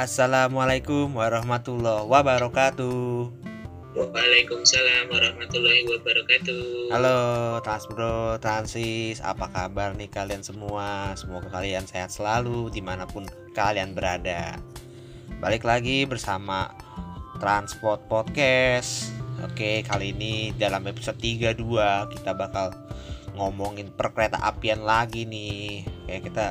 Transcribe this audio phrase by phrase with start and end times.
[0.00, 3.28] Assalamualaikum warahmatullahi wabarakatuh.
[3.92, 6.88] Waalaikumsalam warahmatullahi wabarakatuh.
[6.88, 7.20] Halo
[7.60, 11.12] Transbro, Transis, apa kabar nih kalian semua?
[11.20, 14.56] Semoga kalian sehat selalu di mana pun kalian berada.
[15.36, 16.72] Balik lagi bersama
[17.36, 19.12] Transport Podcast.
[19.44, 21.60] Oke, kali ini dalam episode 32
[22.16, 22.72] kita bakal
[23.36, 25.84] ngomongin perkereta apian lagi nih.
[26.08, 26.46] Kayak kita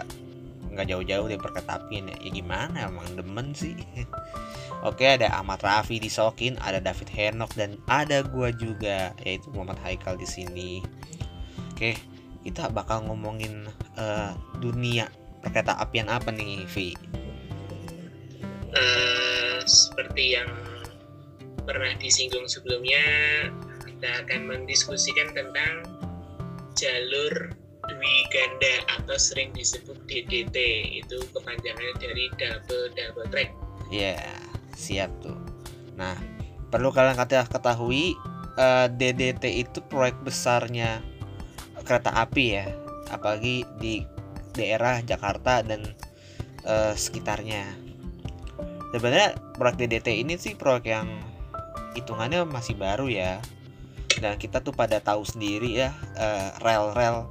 [0.74, 2.18] nggak jauh-jauh dari perkereta apian ya.
[2.22, 3.76] Ya gimana emang demen sih.
[4.88, 9.82] Oke ada Ahmad Rafi di Sokin, ada David Henok dan ada gua juga yaitu Muhammad
[9.84, 10.80] Haikal di sini.
[11.76, 12.00] Oke
[12.44, 13.68] kita bakal ngomongin
[14.00, 14.32] uh,
[14.64, 15.12] dunia
[15.44, 16.96] perkereta apian apa nih Vi?
[18.70, 20.52] Uh, seperti yang
[21.68, 23.02] pernah disinggung sebelumnya
[23.84, 25.84] kita akan mendiskusikan tentang
[26.80, 27.52] jalur
[27.88, 30.58] Dwi Ganda atau sering disebut DDT
[31.00, 33.50] itu kepanjangannya dari double double track.
[33.90, 34.20] Ya.
[34.20, 35.36] Yeah siap tuh
[36.00, 36.16] nah
[36.72, 38.16] perlu kalian ketahui
[38.56, 41.04] uh, eh, DDT itu proyek besarnya
[41.84, 42.66] kereta api ya
[43.12, 44.08] apalagi di
[44.56, 45.84] daerah Jakarta dan
[46.64, 47.68] uh, sekitarnya
[48.96, 51.10] sebenarnya proyek DDT ini sih proyek yang
[52.00, 53.44] hitungannya masih baru ya
[54.24, 57.28] dan kita tuh pada tahu sendiri ya uh, rel-rel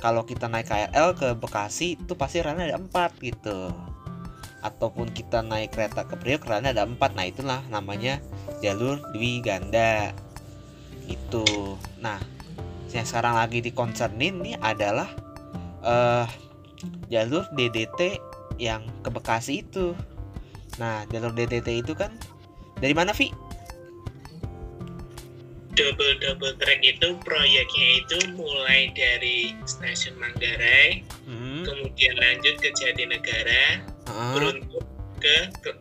[0.00, 3.68] kalau kita naik KRL ke Bekasi itu pasti relnya ada empat gitu.
[4.64, 7.12] Ataupun kita naik kereta ke Priok karena ada empat.
[7.12, 8.16] Nah itulah namanya
[8.64, 10.16] jalur Dwi Ganda.
[11.04, 11.44] Itu
[12.00, 12.16] nah
[12.90, 15.06] yang sekarang lagi dikonsernin ini adalah
[15.84, 16.26] uh,
[17.12, 18.18] jalur DDT
[18.56, 19.92] yang ke Bekasi itu.
[20.80, 22.16] Nah jalur DDT itu kan
[22.80, 23.49] dari mana Vi?
[25.80, 31.64] Double double track itu proyeknya itu mulai dari stasiun Manggarai, hmm.
[31.64, 33.88] kemudian lanjut ke Jatinegara,
[34.36, 34.84] beruntung
[35.16, 35.72] ke, ke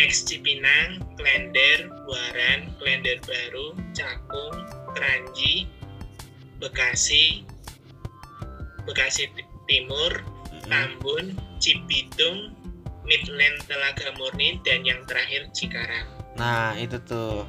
[0.00, 4.56] X Cipinang, Klender, Buaran, Klender Baru, Cakung,
[4.96, 5.68] Keranji,
[6.56, 7.44] Bekasi,
[8.88, 9.28] Bekasi
[9.68, 10.12] Timur,
[10.48, 10.64] hmm.
[10.72, 12.56] Tambun, Cibitung,
[13.04, 16.08] Midland Telaga Murni, dan yang terakhir Cikarang.
[16.40, 17.44] Nah itu tuh.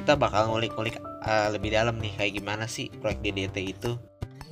[0.00, 0.96] Kita bakal ngulik-ngulik
[1.28, 4.00] uh, lebih dalam nih kayak gimana sih proyek DDT itu.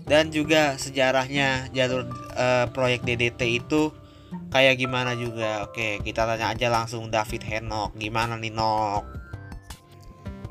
[0.04, 2.04] Dan juga sejarahnya jalur
[2.36, 3.88] uh, proyek DDT itu
[4.52, 5.64] kayak gimana juga.
[5.64, 7.96] Oke kita tanya aja langsung David Henok.
[7.96, 9.04] Gimana nih Nok?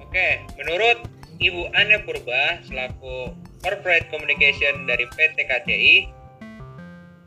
[0.01, 1.05] Oke menurut
[1.37, 5.95] Ibu Ana Purba selaku Corporate Communication dari PT KCI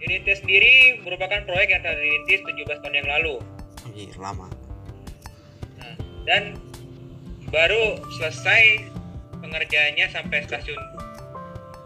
[0.00, 3.34] DDT sendiri merupakan proyek yang telah dirintis 17 tahun yang lalu.
[3.84, 4.48] Anjir, lama.
[5.76, 5.94] Nah,
[6.24, 6.56] dan
[7.50, 8.90] baru selesai
[9.42, 10.80] pengerjaannya sampai stasiun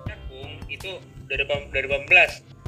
[0.05, 2.09] Cakung itu 2018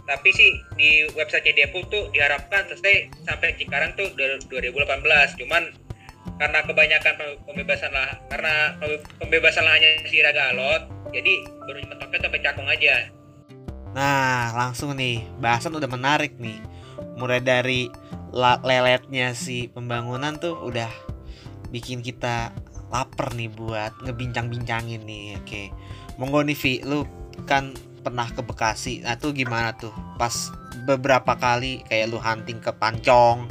[0.07, 5.62] tapi sih di website Depo tuh diharapkan selesai sampai Cikarang tuh 2018 cuman
[6.37, 7.15] karena kebanyakan
[7.49, 8.77] pembebasan lah karena
[9.19, 11.33] pembebasan lahannya si Raga Alot jadi
[11.65, 12.95] baru mentoknya sampai Cakung aja.
[13.97, 16.61] Nah langsung nih bahasan udah menarik nih.
[17.17, 17.89] Mulai dari
[18.37, 20.93] leletnya si pembangunan tuh udah
[21.73, 22.53] bikin kita
[22.91, 25.63] lapar nih buat ngebincang-bincangin nih oke.
[26.17, 27.05] Monggo nih Vi lu
[27.45, 27.75] kan
[28.07, 29.03] pernah ke Bekasi.
[29.03, 29.93] Nah tuh gimana tuh?
[30.15, 30.55] Pas
[30.87, 33.51] beberapa kali kayak lu hunting ke Pancong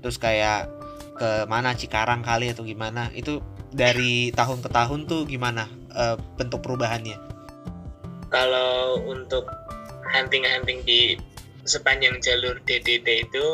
[0.00, 0.70] terus kayak
[1.20, 6.64] ke mana Cikarang kali atau gimana itu dari tahun ke tahun tuh gimana uh, bentuk
[6.64, 7.18] perubahannya?
[8.30, 9.44] Kalau untuk
[10.10, 11.18] hunting-hunting di
[11.68, 13.46] sepanjang jalur DDT itu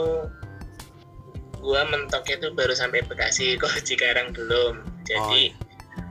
[1.58, 5.52] gua mentoknya tuh baru sampai Bekasi kok Cikarang belum jadi oh, iya.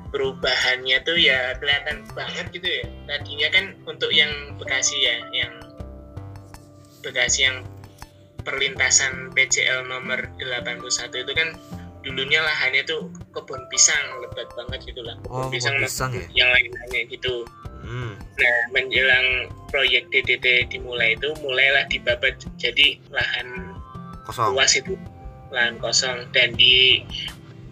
[0.10, 5.54] perubahannya tuh ya kelihatan banget gitu ya tadinya kan untuk yang Bekasi ya yang
[7.04, 7.68] Bekasi yang
[8.46, 11.50] perlintasan PCL nomor 81 itu kan
[12.06, 16.46] dulunya lahannya tuh kebun pisang lebat banget gitu lah kebun oh, pisang, pisang ya?
[16.46, 17.50] yang lain-lainnya gitu
[17.82, 18.14] hmm.
[18.14, 23.74] nah menjelang proyek DDT dimulai itu mulailah dibabat jadi lahan
[24.30, 24.54] kosong.
[24.54, 24.94] luas itu
[25.50, 27.02] lahan kosong dan di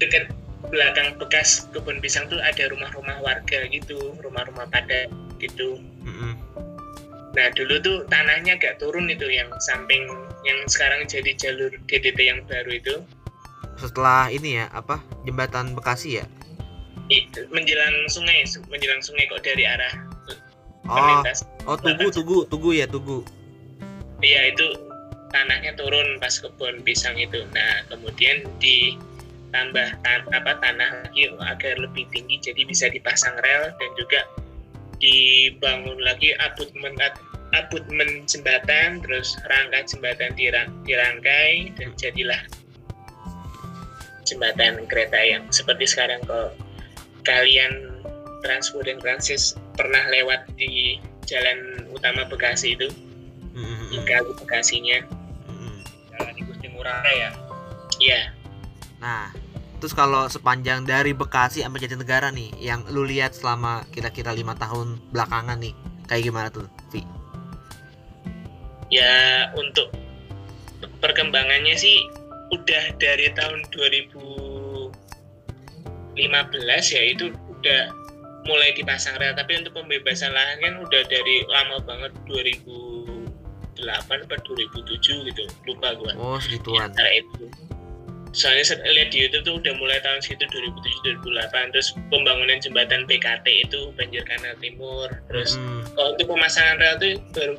[0.02, 0.34] dekat
[0.72, 5.12] belakang bekas kebun pisang tuh ada rumah-rumah warga gitu rumah-rumah padat
[5.42, 5.80] gitu.
[6.04, 6.34] Mm-hmm.
[7.34, 10.06] nah dulu tuh tanahnya agak turun itu yang samping
[10.46, 12.96] yang sekarang jadi jalur DDT yang baru itu.
[13.82, 16.26] Setelah ini ya apa jembatan Bekasi ya?
[17.10, 20.14] Itu menjelang sungai menjelang sungai kok dari arah
[20.90, 21.24] oh
[21.68, 23.24] oh tugu tugu tugu ya tugu.
[24.24, 24.68] Iya itu
[25.32, 27.44] tanahnya turun pas kebun pisang itu.
[27.52, 28.96] Nah kemudian di
[29.54, 34.26] tambah tan apa tanah lagi agar lebih tinggi jadi bisa dipasang rel dan juga
[34.98, 36.98] dibangun lagi abutmen
[37.54, 42.42] abutmen jembatan terus rangka jembatan dirang- dirangkai dan jadilah
[44.26, 46.50] jembatan kereta yang seperti sekarang kalau
[47.22, 47.94] kalian
[48.44, 52.92] Transpo dan Transis pernah lewat di jalan utama Bekasi itu?
[54.04, 55.00] Ke Bekasinya.
[55.48, 55.80] Mm-mm.
[56.12, 57.30] Jalan Igusti Ngurah ya.
[58.04, 58.22] ya
[59.04, 59.32] Nah,
[59.84, 64.96] terus kalau sepanjang dari Bekasi sampai Jatinegara nih, yang lu lihat selama kira-kira lima tahun
[65.12, 65.76] belakangan nih,
[66.08, 67.04] kayak gimana tuh, Vi?
[68.88, 69.92] ya untuk
[71.04, 72.00] perkembangannya sih
[72.56, 74.96] udah dari tahun 2015
[76.96, 77.82] ya itu udah
[78.48, 85.28] mulai dipasang rel tapi untuk pembebasan lahan kan udah dari lama banget 2008 atau 2007
[85.28, 86.88] gitu lupa gua Oh, segituan.
[86.94, 87.52] antara itu
[88.34, 93.06] soalnya set- lihat di YouTube tuh udah mulai tahun segitu 2007 2008 terus pembangunan jembatan
[93.06, 95.08] BKT itu banjir kanal timur.
[95.30, 95.86] Terus Mm-mm.
[95.94, 97.56] kalau untuk pemasangan rel itu baru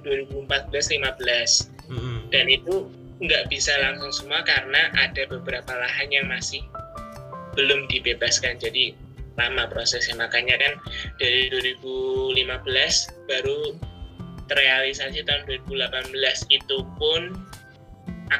[0.50, 2.16] 2014-15 Mm-mm.
[2.34, 2.90] dan itu
[3.22, 6.60] nggak bisa langsung semua karena ada beberapa lahan yang masih
[7.54, 8.58] belum dibebaskan.
[8.58, 8.98] Jadi
[9.38, 10.18] lama prosesnya.
[10.18, 10.72] Makanya kan
[11.22, 12.34] dari 2015
[13.30, 13.60] baru
[14.50, 16.12] terrealisasi tahun 2018
[16.52, 17.32] itu pun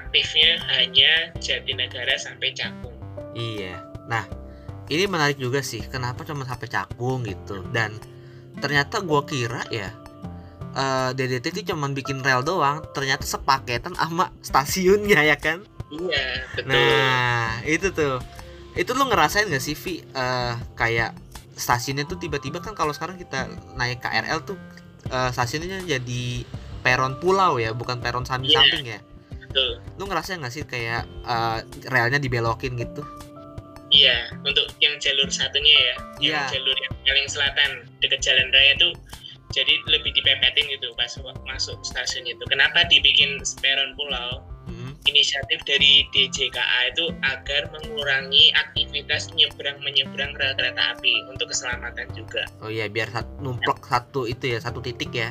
[0.00, 2.94] aktifnya hanya Jatinegara sampai Cakung
[3.34, 3.82] Iya.
[4.06, 4.24] Nah,
[4.88, 5.82] ini menarik juga sih.
[5.84, 7.66] Kenapa cuma sampai Cakung gitu?
[7.74, 7.98] Dan
[8.62, 9.90] ternyata gua kira ya
[10.74, 12.80] eh, DDT itu cuma bikin rel doang.
[12.94, 15.66] Ternyata sepaketan sama stasiunnya ya kan?
[15.94, 18.18] iya betul Nah, itu tuh.
[18.74, 20.02] Itu lu ngerasain gak sih, Vi?
[20.02, 21.14] Eh, kayak
[21.54, 23.46] stasiunnya tuh tiba-tiba kan kalau sekarang kita
[23.78, 24.58] naik KRL tuh
[25.10, 26.42] eh, stasiunnya jadi
[26.82, 28.98] peron pulau ya, bukan peron samping-samping ya.
[29.54, 33.06] Betul Lu ngerasain gak sih kayak eh, relnya dibelokin gitu?
[33.88, 36.58] Iya, untuk yang jalur satunya ya, yang Iya.
[36.58, 37.70] jalur yang paling selatan
[38.02, 38.90] dekat jalan raya itu
[39.54, 41.14] jadi lebih dipepetin gitu pas
[41.46, 42.42] masuk stasiun itu.
[42.50, 44.42] Kenapa dibikin peron pulau?
[44.66, 44.98] Mm.
[45.06, 52.42] Inisiatif dari DJKA itu agar mengurangi aktivitas nyebrang menyeberang rel kereta api untuk keselamatan juga.
[52.58, 55.30] Oh iya, biar sat- numplek satu itu ya, satu titik ya.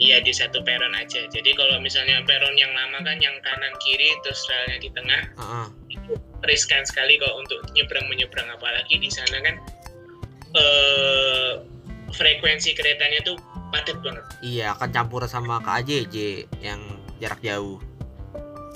[0.00, 1.20] Iya di satu peron aja.
[1.26, 5.66] Jadi kalau misalnya peron yang lama kan yang kanan kiri terus relnya di tengah Heeh.
[5.90, 6.12] itu
[6.42, 9.54] riskan sekali kalau untuk nyebrang menyeberang apalagi di sana kan
[10.52, 11.52] eh
[12.10, 13.36] frekuensi keretanya tuh
[13.70, 16.16] padat banget Iya, akan campur sama KAJJ
[16.58, 16.80] yang
[17.16, 17.78] jarak jauh.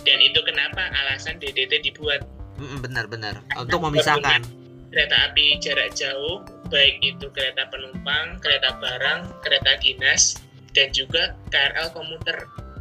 [0.05, 2.21] dan itu kenapa alasan DDT dibuat
[2.55, 4.45] Mm, benar-benar untuk memisahkan.
[4.87, 6.39] kereta api jarak jauh
[6.69, 10.39] baik itu kereta penumpang kereta barang kereta dinas
[10.75, 12.37] dan juga KRL komuter.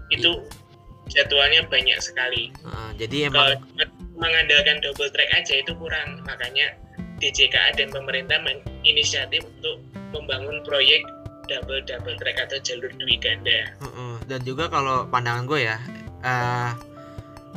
[0.10, 0.44] Itu
[1.08, 2.50] jadwalnya banyak sekali.
[2.52, 3.86] Heeh, jadi kalau emang cuma
[4.28, 6.22] mengandalkan double track aja itu kurang.
[6.26, 6.74] Makanya
[7.22, 9.80] DJKA dan pemerintah menginisiatif untuk
[10.12, 11.02] membangun proyek
[11.48, 13.70] double double track atau jalur dwi ganda.
[13.80, 15.78] Heeh, dan juga kalau pandangan gue ya,
[16.24, 16.72] eh,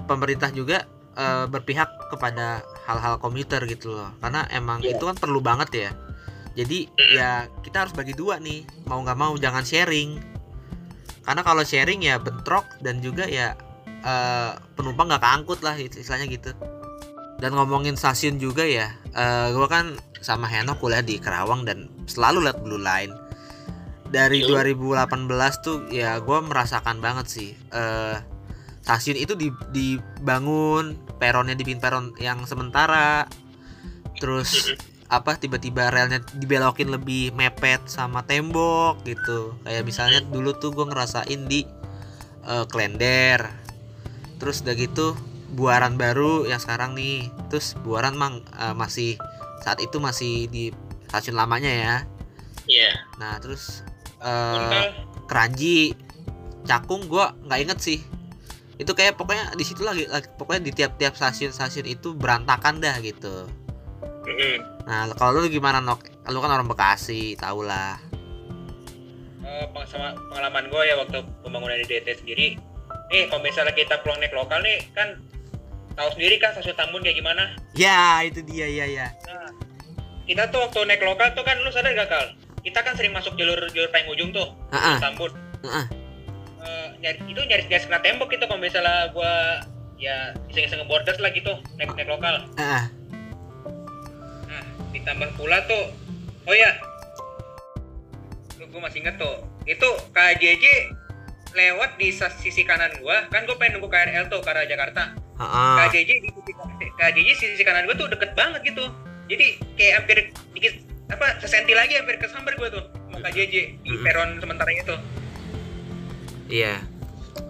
[0.07, 0.85] pemerintah juga
[1.17, 5.01] eh, berpihak kepada hal-hal komuter gitu loh, karena emang Iya.
[5.01, 5.91] itu kan perlu banget ya.
[6.57, 10.17] Jadi ya kita harus bagi dua nih, mau nggak mau jangan sharing.
[11.21, 13.53] Karena kalau sharing ya bentrok dan juga ya
[13.85, 16.57] eh, penumpang nggak keangkut lah istilahnya gitu.
[17.37, 22.49] Dan ngomongin stasiun juga ya, eh, gue kan sama Heno kuliah di Kerawang dan selalu
[22.49, 23.13] lihat Blue Line.
[24.09, 24.57] Dari Yo.
[24.57, 25.29] 2018
[25.61, 27.51] tuh ya gue merasakan banget sih.
[27.77, 28.17] eh,
[28.81, 33.27] stasiun itu di- dibangun, peronnya dibikin peron yang sementara.
[34.17, 34.73] Terus
[35.07, 39.55] apa tiba-tiba relnya dibelokin lebih mepet sama tembok gitu.
[39.63, 41.63] Kayak misalnya dulu tuh gue ngerasain di
[42.47, 43.47] eh, Klender.
[44.43, 45.15] Terus udah gitu
[45.47, 47.31] Buaran baru yang sekarang nih.
[47.47, 49.15] Terus Buaran mang eh, masih
[49.63, 50.75] saat itu masih di
[51.07, 51.97] stasiun lamanya ya.
[52.67, 52.91] Ya
[53.23, 53.87] nah terus
[54.19, 54.85] eh, Untel.
[55.31, 55.95] Keranji
[56.67, 58.03] Cakung gue nggak inget sih.
[58.77, 63.47] Itu kayak pokoknya di situ lagi, lagi- pokoknya di tiap-tiap stasiun-stasiun itu berantakan dah gitu
[64.27, 64.55] Mm-mm.
[64.85, 66.03] Nah, kalau lu gimana Nok?
[66.29, 67.99] Lu kan orang Bekasi, tau lah.
[69.47, 72.59] Eh, sama pengalaman gue ya waktu pembangunan di DT sendiri
[73.07, 75.15] nih kalau misalnya kita pulang naik lokal nih kan
[75.95, 79.07] tahu sendiri kan stasiun Tambun kayak gimana Ya, itu dia, ya ya.
[79.25, 79.47] nah
[80.27, 82.27] kita tuh waktu naik lokal tuh kan lu sadar gak kal
[82.67, 84.99] kita kan sering masuk jalur jalur paling ujung tuh Heeh.
[84.99, 85.31] Tambun.
[85.63, 85.87] Eh,
[86.99, 89.63] nyari, itu nyaris nyaris kena tembok gitu kalau misalnya gua
[89.97, 92.83] ya iseng-iseng borders lah gitu naik naik lokal Heeh.
[94.97, 95.93] Ditambah pula tuh,
[96.49, 96.73] oh ya,
[98.57, 100.65] gue masih inget tuh, itu KJJ
[101.53, 105.13] lewat di sisi kanan gua, kan gue pengen nunggu KRL tuh ke arah Jakarta.
[105.37, 106.53] KJJ di sisi
[106.97, 108.89] KJJ sisi kanan gua tuh deket banget gitu,
[109.29, 110.17] jadi kayak hampir
[110.57, 110.75] dikit
[111.13, 114.03] apa sesenti lagi hampir kesambar gua tuh mau KJJ di Mm-mm.
[114.03, 114.97] peron sementara itu.
[116.49, 116.83] Iya.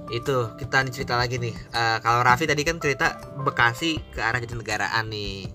[0.07, 1.55] Itu kita nih cerita lagi nih.
[1.55, 5.51] Eh, kalau Raffi tadi kan cerita Bekasi ke arah Jatinegaraan nih.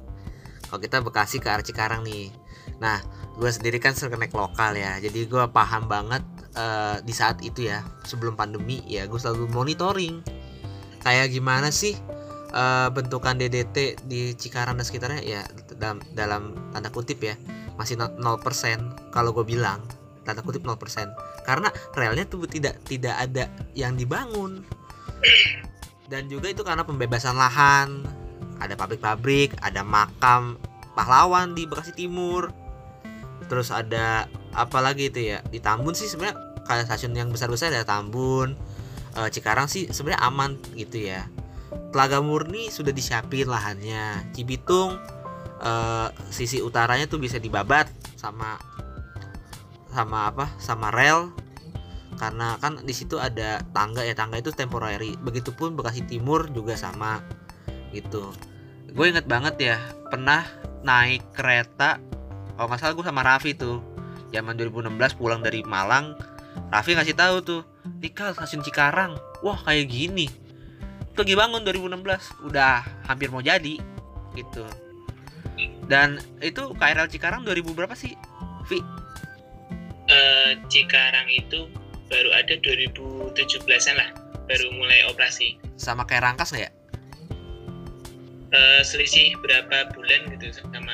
[0.72, 2.32] Kalau kita Bekasi ke arah Cikarang nih.
[2.80, 3.04] Nah,
[3.36, 4.96] gue sendiri kan sering naik lokal ya.
[5.04, 6.24] Jadi gue paham banget
[6.56, 10.24] eh, di saat itu ya, sebelum pandemi ya, gue selalu monitoring.
[11.04, 12.00] Kayak gimana sih
[12.56, 15.44] eh, bentukan DDT di Cikarang dan sekitarnya ya
[15.76, 17.36] dalam dalam tanda kutip ya
[17.76, 18.16] masih 0%
[19.12, 19.84] kalau gue bilang
[20.22, 20.78] tanda kutip 0%
[21.42, 24.62] karena relnya tuh tidak tidak ada yang dibangun
[26.12, 28.06] dan juga itu karena pembebasan lahan
[28.62, 30.62] ada pabrik-pabrik ada makam
[30.94, 32.52] pahlawan di Bekasi Timur.
[33.50, 35.44] Terus ada apa lagi itu ya?
[35.50, 38.56] Di Tambun sih sebenarnya kayak stasiun yang besar-besar ada Tambun.
[39.18, 41.28] Eh, Cikarang sih sebenarnya aman gitu ya.
[41.92, 44.32] Telaga Murni sudah disiapin lahannya.
[44.32, 44.96] Cibitung
[45.60, 48.56] eh, sisi utaranya tuh bisa dibabat sama
[49.92, 50.46] sama apa?
[50.62, 51.34] Sama rel.
[52.16, 55.18] Karena kan di situ ada tangga ya tangga itu temporary.
[55.20, 57.20] Begitupun Bekasi Timur juga sama
[57.92, 58.32] gitu
[58.92, 59.78] gue inget banget ya
[60.12, 60.44] pernah
[60.84, 62.02] naik kereta
[62.62, 63.82] kalau nggak salah gue sama Raffi tuh.
[64.32, 66.16] Zaman 2016 pulang dari Malang
[66.72, 67.62] Raffi ngasih tahu tuh
[68.00, 69.18] Nikal stasiun Cikarang.
[69.42, 70.30] Wah kayak gini.
[71.18, 73.82] Pergi bangun 2016 udah hampir mau jadi
[74.38, 74.64] gitu.
[75.90, 78.16] Dan itu KRL Cikarang 2000 berapa sih
[78.70, 78.80] Vi?
[80.08, 81.68] Eh, Cikarang itu
[82.08, 84.10] baru ada 2017an lah
[84.48, 85.60] baru mulai operasi.
[85.76, 86.72] Sama kayak Rangkas nggak ya
[88.52, 90.92] Eh, selisih berapa bulan gitu sama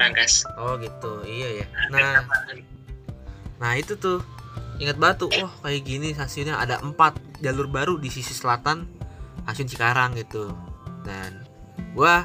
[0.00, 1.66] Rangkas Oh gitu, iya ya.
[1.92, 2.24] Nah,
[3.60, 4.24] nah itu tuh
[4.80, 8.88] ingat batu, wah kayak gini stasiunnya ada empat jalur baru di sisi selatan
[9.44, 10.48] stasiun Cikarang gitu.
[11.04, 11.44] Dan
[11.92, 12.24] gua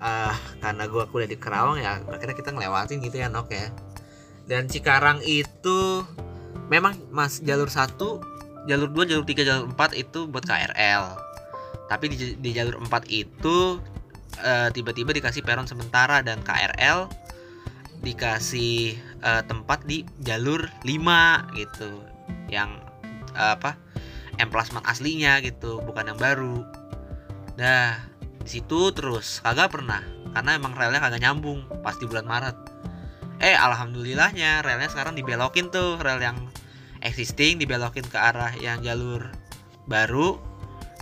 [0.00, 3.68] ah karena gua kuliah di Kerawang ya, akhirnya kita ngelewatin gitu ya Nok ya.
[4.48, 6.08] Dan Cikarang itu
[6.72, 8.24] memang mas jalur satu,
[8.64, 11.27] jalur 2, jalur 3, jalur 4 itu buat KRL.
[11.88, 13.80] Tapi di, di jalur 4 itu
[14.44, 17.08] eh, tiba-tiba dikasih peron sementara dan KRL
[18.04, 21.90] dikasih eh, tempat di jalur 5 gitu.
[22.52, 22.70] Yang
[23.34, 23.80] eh, apa
[24.38, 26.62] emplasment aslinya gitu bukan yang baru.
[27.58, 27.98] Dah
[28.38, 30.00] di situ terus kagak pernah
[30.32, 32.56] karena emang relnya kagak nyambung pas di bulan Maret.
[33.38, 36.38] Eh alhamdulillahnya relnya sekarang dibelokin tuh rel yang
[37.02, 39.30] existing dibelokin ke arah yang jalur
[39.90, 40.38] baru.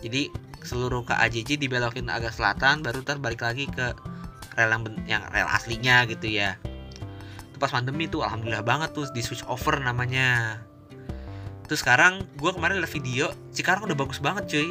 [0.05, 0.29] Jadi
[0.67, 3.95] seluruh KAJJ dibelokin agak selatan baru ntar balik lagi ke
[4.59, 6.59] rel yang, yang rel aslinya gitu ya.
[7.55, 10.61] Itu pas pandemi tuh alhamdulillah banget tuh di switch over namanya.
[11.67, 14.71] Terus sekarang gue kemarin lihat video Cikarang udah bagus banget cuy.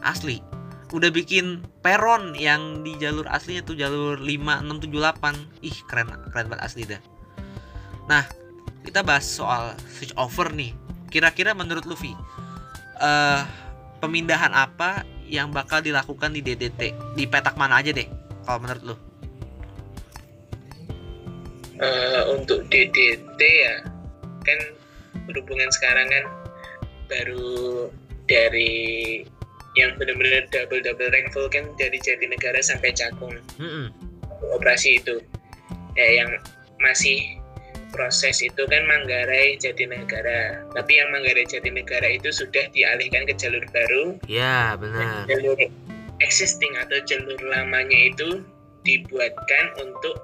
[0.00, 0.40] Asli.
[0.88, 6.08] Udah bikin peron yang di jalur aslinya tuh jalur 5, 6, 7, 8 ih keren
[6.32, 7.00] keren banget asli dah.
[8.08, 8.24] Nah
[8.86, 10.72] kita bahas soal switch over nih.
[11.12, 12.16] Kira-kira menurut Luffy
[12.98, 13.42] eh
[13.98, 18.08] pemindahan apa yang bakal dilakukan di DDT di petak mana aja deh
[18.42, 18.96] kalau menurut lu?
[21.78, 23.86] Eh, untuk DDT ya
[24.42, 24.58] kan
[25.30, 26.24] berhubungan sekarang kan
[27.06, 27.86] baru
[28.26, 29.22] dari
[29.78, 33.38] yang benar-benar double double rank full kan dari Jatinegara sampai Cakung.
[33.62, 33.94] Mm-mm.
[34.58, 35.22] operasi itu.
[35.94, 36.30] Ya yang
[36.82, 37.37] masih
[37.90, 40.64] proses itu kan Manggarai Jatinegara.
[40.72, 44.16] Tapi yang Manggarai Jatinegara itu sudah dialihkan ke jalur baru.
[44.28, 45.24] Ya benar.
[45.26, 45.58] Jalur
[46.20, 48.42] existing atau jalur lamanya itu
[48.84, 50.16] dibuatkan untuk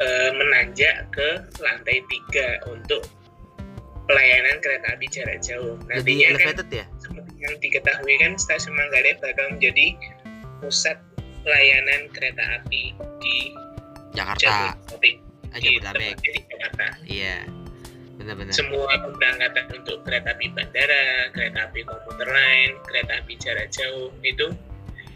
[0.00, 1.28] eh, menanjak ke
[1.60, 3.04] lantai tiga untuk
[4.08, 5.76] pelayanan kereta api jarak jauh.
[5.84, 6.84] jadi Nantinya kan elevated ya?
[6.96, 9.86] seperti yang diketahui kan stasiun Manggarai bakal menjadi
[10.64, 10.96] pusat
[11.44, 13.36] layanan kereta api di
[14.16, 14.74] Jakarta.
[14.74, 16.86] Jabodetabek aja di Jabodetabek tepatnya di Jakarta.
[17.04, 17.36] iya.
[18.18, 24.10] Benar-benar Semua pemberangkatan untuk kereta api bandara, kereta api komuter lain, kereta api jarak jauh
[24.20, 24.50] itu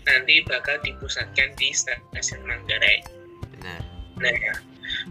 [0.03, 3.03] nanti bakal dipusatkan di stasiun Manggarai.
[3.59, 3.81] benar.
[4.23, 4.55] Nah,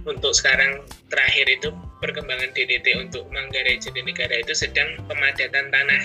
[0.04, 1.68] untuk sekarang terakhir itu
[2.00, 6.04] perkembangan DDT untuk Manggarai Jatinegara itu sedang pemadatan tanah.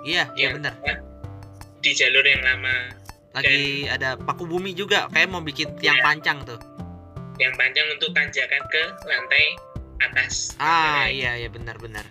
[0.00, 0.72] Iya iya benar.
[1.80, 2.92] di jalur yang lama.
[3.32, 6.04] Lagi ada paku bumi juga kayak mau bikin tiang Iya.
[6.04, 6.60] pancang tuh
[7.40, 9.44] yang panjang untuk tanjakan ke lantai
[10.00, 10.54] atas.
[10.56, 11.16] ah Manggarai.
[11.16, 12.04] iya iya benar-benar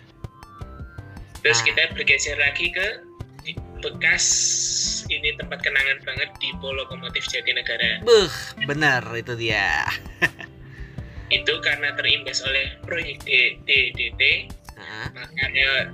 [1.40, 1.66] Terus Nah.
[1.72, 2.88] kita bergeser lagi ke
[3.80, 4.26] bekas
[5.08, 8.04] ini tempat kenangan banget di Lokomotif Jatinegara.
[8.04, 8.28] Beuh,
[8.68, 9.88] benar itu dia
[11.32, 13.24] Itu karena terimbas oleh proyek
[13.64, 14.50] DDT,
[15.14, 15.94] makanya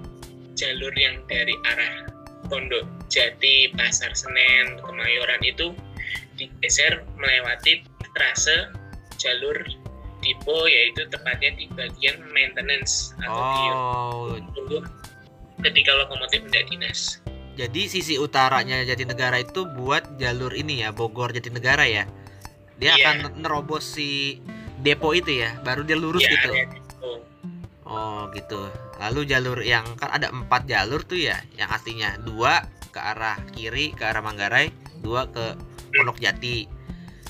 [0.56, 2.08] jalur yang dari arah
[2.48, 5.76] Pondok Jati, Pasar Senen, Kemayoran itu
[6.36, 7.84] digeser melewati
[8.16, 8.72] trase
[9.26, 9.58] jalur
[10.22, 14.86] Dipo yaitu tepatnya di bagian maintenance atau di oh untuk
[15.62, 17.22] ketika lokomotif tidak dinas.
[17.56, 22.04] Jadi sisi utaranya Jatinegara itu buat jalur ini ya Bogor Jatinegara ya.
[22.76, 23.22] Dia Iya.
[23.22, 24.42] akan nerobos si
[24.84, 26.50] depo itu ya, baru dia lurus Ya, gitu.
[26.52, 27.12] area depo.
[27.86, 28.68] Oh gitu.
[29.00, 33.94] Lalu jalur yang kan ada empat jalur tuh ya, yang aslinya dua ke arah kiri
[33.96, 35.56] ke arah Manggarai, dua ke
[35.96, 36.68] Pondok Jati.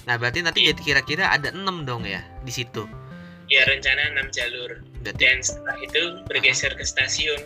[0.06, 0.74] Nah berarti nanti Iya.
[0.74, 2.86] jadi kira-kira ada enam dong ya di situ.
[3.46, 4.82] Ya rencana 6 jalur.
[5.02, 7.42] Berarti Dan setelah itu bergeser ke stasiun.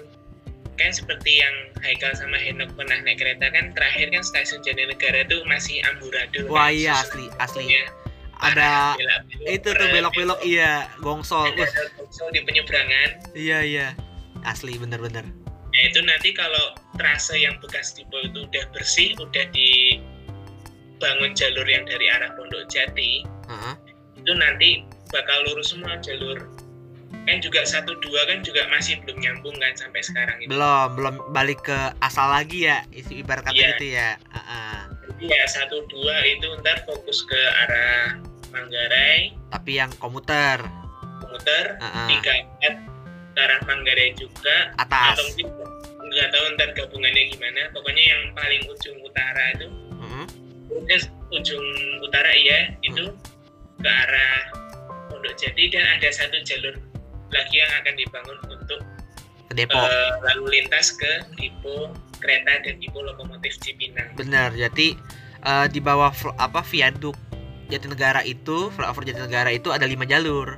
[0.76, 5.44] Kan seperti yang Haikal sama Henok pernah naik kereta kan terakhir kan stasiun Jatinegara itu
[5.44, 6.48] masih amburadul.
[6.48, 7.68] wah kan, iya asli asli.
[8.40, 11.52] Ada belok-belok, itu tuh belok-belok iya, gongsol.
[11.52, 13.10] Ada Wah, bongsol di penyeberangan.
[13.36, 13.88] iya iya.
[14.48, 15.28] Asli bener-bener.
[15.70, 19.44] Nah itu nanti kalau trase yang bekas depo itu udah bersih, udah
[21.00, 23.74] dibangun jalur yang dari arah Pondok Jati, Heeh.
[24.20, 26.44] itu nanti bakal lurus semua jalur.
[27.24, 30.52] Kan juga satu dua kan juga masih belum nyambung kan sampai sekarang itu.
[30.52, 33.70] Belum, belum balik ke asal lagi ya, isi ibarat kata Iya.
[33.74, 34.10] gitu ya.
[35.08, 40.58] Jadi ya satu dua itu ntar fokus ke arah Manggarai, Tapi yang komuter,
[41.22, 41.78] komuter,
[42.10, 42.74] tiga empat
[43.32, 45.16] ke arah Manggarai juga, atas.
[45.16, 45.48] atau mungkin
[46.10, 47.62] nggak tahu ntar gabungannya gimana.
[47.72, 49.68] Pokoknya yang paling ujung utara itu
[50.02, 50.26] Heeh.
[50.70, 51.66] Eh, ujung
[52.02, 53.14] utara iya itu
[53.80, 54.38] ke arah
[55.10, 56.76] Pondok Jati dan ada satu jalur
[57.30, 58.82] lagi yang akan dibangun untuk
[59.50, 59.78] Ke depo.
[59.78, 64.14] eh, lalu lintas ke depo kereta dan depo lokomotif Cipinang.
[64.14, 64.94] Bener, jadi
[65.42, 67.18] eh, di bawah apa viaduk
[67.70, 70.58] Jatinegara itu, flyover Jatinegara itu ada lima jalur,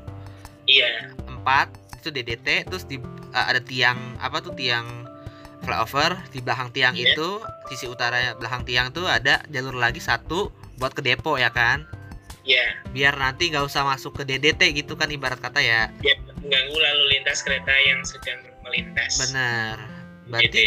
[0.63, 1.67] Iya, empat
[1.99, 2.97] itu DDT, terus di
[3.31, 4.87] eh, ada tiang apa tuh tiang
[5.61, 7.13] flyover di belakang tiang Iya.
[7.13, 7.29] itu
[7.71, 11.87] sisi utara belakang tiang tuh ada jalur lagi satu buat ke depo ya kan,
[12.43, 12.75] iya.
[12.91, 17.03] biar nanti nggak usah masuk ke DDT gitu kan ibarat kata ya, Biar mengganggu lalu
[17.15, 19.15] lintas kereta yang sedang melintas.
[19.23, 19.79] bener.
[20.27, 20.65] Jadi, Berarti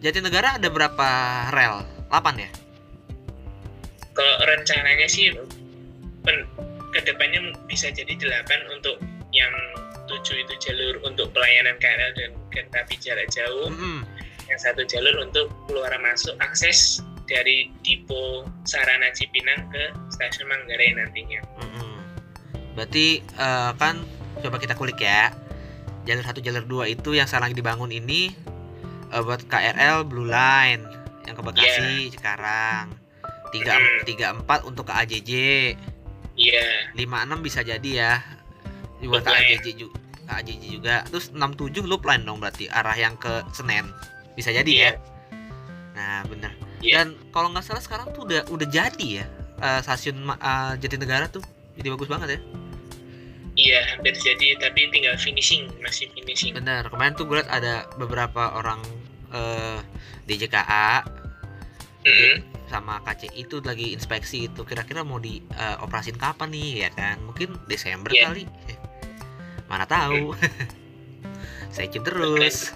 [0.00, 1.08] Jatinegara ada berapa
[1.54, 1.84] rel?
[2.10, 2.50] 8 ya?
[4.10, 5.32] kalau rencananya sih
[6.26, 6.44] pen,
[6.90, 8.98] ke depannya bisa jadi delapan untuk
[9.30, 9.52] yang
[10.10, 13.70] tujuh itu jalur untuk pelayanan KRL dan kereta api jarak jauh.
[13.70, 14.02] Mm-mm.
[14.50, 21.40] Yang satu jalur untuk keluar masuk akses dari Dipo Sarana Cipinang ke stasiun Manggarai nantinya.
[21.62, 21.94] Mm-mm.
[22.74, 24.02] Berarti eh, kan
[24.42, 25.30] coba kita kulik ya.
[26.04, 28.34] Jalur satu jalur dua itu yang sekarang dibangun ini
[29.14, 30.82] eh, buat KRL Blue Line
[31.30, 32.90] yang ke Bekasi sekarang.
[33.54, 35.32] Tiga tiga empat untuk ke AJJ,
[36.40, 38.12] Iya, lima enam bisa jadi ya.
[39.04, 39.28] Buat.
[39.28, 40.96] AJJ juga, ke AJJ juga.
[41.12, 43.92] Terus enam tujuh loop line dong berarti arah yang ke Senen.
[44.40, 44.84] Bisa jadi Iya.
[44.86, 44.92] ya.
[45.92, 46.52] Nah, bener.
[46.80, 46.92] Iya.
[46.96, 49.26] Dan kalau nggak salah sekarang tuh udah udah jadi ya
[49.58, 51.44] eh, stasiun eh, Jatinegara tuh.
[51.76, 52.40] Jadi bagus banget ya.
[53.52, 56.56] iya hampir jadi tapi tinggal finishing, masih finishing.
[56.56, 58.80] Bener, kemarin tuh gue liat ada beberapa orang
[59.28, 59.78] eh
[60.24, 61.04] DJKA
[62.00, 62.40] Mm-mm.
[62.64, 67.20] sama KCI itu lagi inspeksi itu kira-kira mau di eh, operasin kapan nih ya kan?
[67.20, 68.32] Mungkin Desember Iya.
[68.32, 68.48] kali.
[69.68, 70.32] Mana tahu.
[71.74, 72.72] Saya cium terus.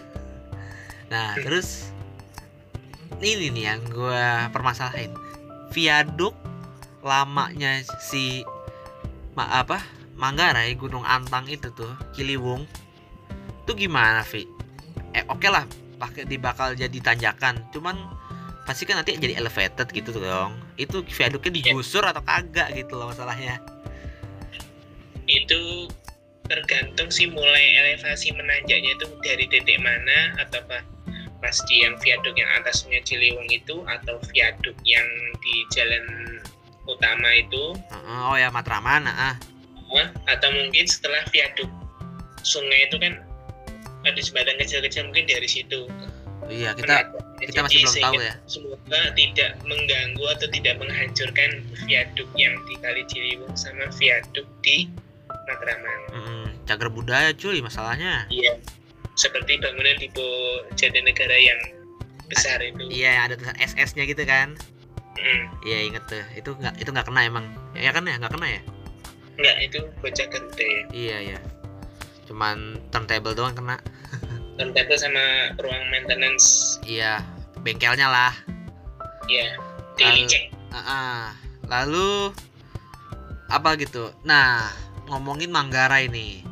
[1.13, 1.93] Nah, terus
[3.21, 5.13] ini nih yang gue permasalahin.
[5.75, 6.35] Viaduk
[7.05, 8.43] lamanya si
[9.37, 9.81] ma apa?
[10.15, 12.65] Manggarai Gunung Antang itu tuh, Ciliwung.
[13.67, 14.47] Itu gimana, Vi?
[15.11, 15.67] Eh, oke lah,
[15.99, 17.67] pakai di bakal jadi tanjakan.
[17.75, 17.99] Cuman
[18.63, 20.55] pasti kan nanti jadi elevated gitu tuh dong.
[20.79, 23.59] Itu viaduknya digusur atau kagak gitu loh masalahnya.
[25.27, 25.91] Itu
[26.47, 30.94] tergantung sih mulai elevasi menanjaknya itu dari titik mana ataukah pas
[31.69, 35.05] di yang viaduk yang atasnya Ciliwung itu atau viaduk yang
[35.45, 36.05] di jalan
[36.85, 37.77] utama itu
[38.21, 39.37] Oh ya Matraman, ah.
[40.27, 41.69] Atau mungkin setelah viaduk
[42.43, 43.21] sungai itu kan
[44.05, 45.89] ada jembatan kecil-kecil mungkin dari situ
[46.45, 47.09] Iya, kita
[47.41, 48.35] kita masih belum tahu ya.
[48.45, 51.51] semoga tidak mengganggu atau tidak menghancurkan
[51.89, 54.93] viaduk yang di Kali Ciliwung sama viaduk di
[55.49, 58.29] Matraman Mm-mm, cagar budaya cuy masalahnya.
[58.29, 58.61] iya
[59.15, 60.09] seperti bangunan di
[60.75, 61.61] Jatinegara yang
[62.27, 64.59] besar itu Iya, ada tulisan SS-nya gitu kan.
[65.15, 65.43] Mm.
[65.63, 66.25] Iya, inget tuh.
[66.35, 67.47] Itu nggak itu nggak kena emang.
[67.73, 68.63] Ya, kan ya, nggak kena ya?
[69.35, 70.27] enggak itu bocah
[70.63, 71.39] ya Iya, iya.
[72.31, 73.83] Cuman turntable doang kena.
[74.59, 77.19] turntable sama ruang maintenance Iya,
[77.63, 78.31] bengkelnya lah.
[79.27, 79.57] ya
[79.97, 81.31] daily Lalu- check Ah,
[81.71, 82.35] lalu
[83.47, 84.11] apa gitu?
[84.27, 84.71] Nah,
[85.07, 86.43] ngomongin Manggarai nih.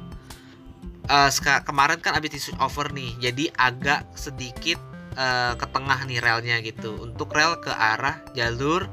[1.29, 4.81] Seka- kemarin kan abis di switch over nih, jadi agak sedikit
[5.13, 6.97] eh, ke tengah nih relnya gitu.
[6.97, 8.89] Untuk rel ke arah jalur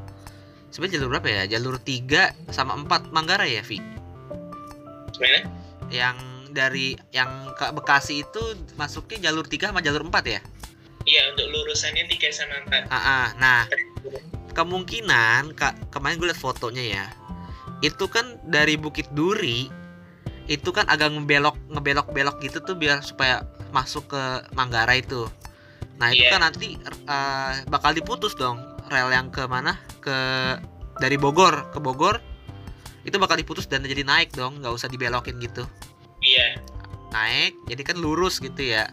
[0.67, 1.43] sebenarnya jalur berapa ya?
[1.47, 3.79] Jalur 3 sama 4 Manggarai ya, Vi?
[5.09, 5.39] gimana
[5.87, 6.17] Yang
[6.49, 8.41] dari yang ke Bekasi itu
[8.75, 10.41] masuknya jalur 3 sama jalur 4 ya?
[11.07, 13.25] Iya untuk lurusannya 3 sama 4 Ah, ah.
[13.39, 13.61] nah
[14.51, 17.05] kemungkinan kak kemarin gue liat fotonya ya
[17.79, 19.71] itu kan dari Bukit Duri
[20.49, 25.29] itu kan agak ngebelok ngebelok belok gitu tuh biar supaya masuk ke Manggarai itu
[25.95, 26.31] nah itu Iya.
[26.31, 28.55] kan nanti eh, bakal diputus dong.
[28.87, 29.75] Rel yang ke mana?
[29.99, 30.15] Ke
[30.97, 31.69] dari Bogor.
[31.69, 32.23] Ke Bogor
[33.03, 34.63] itu bakal diputus dan jadi naik dong.
[34.63, 35.67] Nggak usah dibelokin gitu.
[36.23, 36.55] Iya.
[37.11, 38.87] Naik jadi kan lurus gitu ya.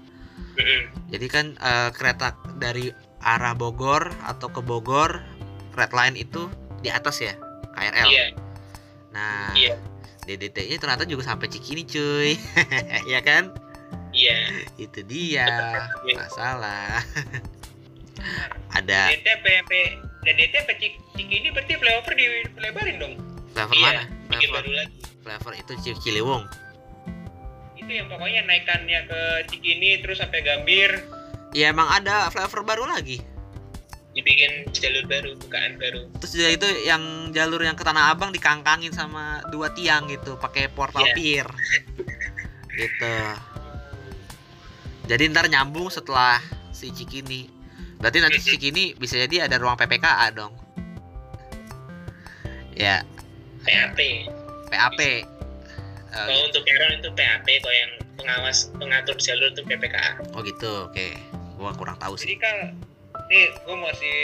[1.09, 2.90] Jadi kan eh, kereta dari
[3.23, 5.23] arah Bogor atau ke Bogor
[5.73, 6.51] red line itu
[6.83, 7.38] di atas ya
[7.73, 8.09] KRL.
[8.11, 8.27] Iya.
[9.14, 9.79] Nah, Iya.
[10.27, 12.35] DDT-nya ternyata juga sampai Cikini cuy.
[13.12, 13.55] ya kan?
[14.11, 15.47] Iya Itu dia
[16.12, 17.01] masalah.
[18.73, 19.71] Ada DT PP
[20.25, 23.15] DT PP Cik- Cikini berarti flyover dilebarin dong.
[23.55, 24.03] flavor Iya mana?
[24.27, 26.45] Flavor, baru lagi flavor itu Ci- Ciliwung.
[27.75, 31.03] Itu yang pokoknya naikannya ke Cikini terus sampai Gambir.
[31.55, 33.23] Ya emang ada flavor baru lagi.
[34.16, 37.02] Dibikin jalur baru Bukaan baru Terus juga itu yang
[37.37, 41.14] jalur yang ke Tanah Abang dikangkangin sama dua tiang gitu, pakai portal Iya.
[41.14, 41.48] pier.
[42.76, 43.14] gitu.
[45.07, 46.40] Jadi ntar nyambung setelah
[46.72, 47.48] si Cikini.
[47.96, 50.52] Berarti nanti si Cikini bisa jadi ada ruang PPKA dong.
[52.76, 53.00] Ya,
[53.64, 53.98] PAP
[54.68, 55.00] PAP.
[55.00, 55.24] Eh,
[56.12, 61.09] Kalau untuk Peron itu PAP Kalau yang pengawas pengatur jalur itu PPKA oh gitu, oke.
[61.57, 62.37] Gua kurang tahu Jadi sih.
[63.27, 64.19] Kan nih gue masih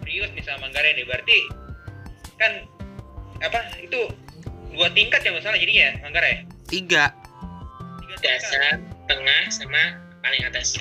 [0.00, 1.38] serius nih sama Manggarai nih berarti
[2.38, 2.52] kan
[3.42, 4.00] apa itu
[4.70, 7.10] dua tingkat ya masalah jadi ya Manggarai Tiga.
[7.98, 8.16] Tiga.
[8.22, 8.78] Dasar
[9.10, 9.82] Tengah sama
[10.22, 10.78] paling atas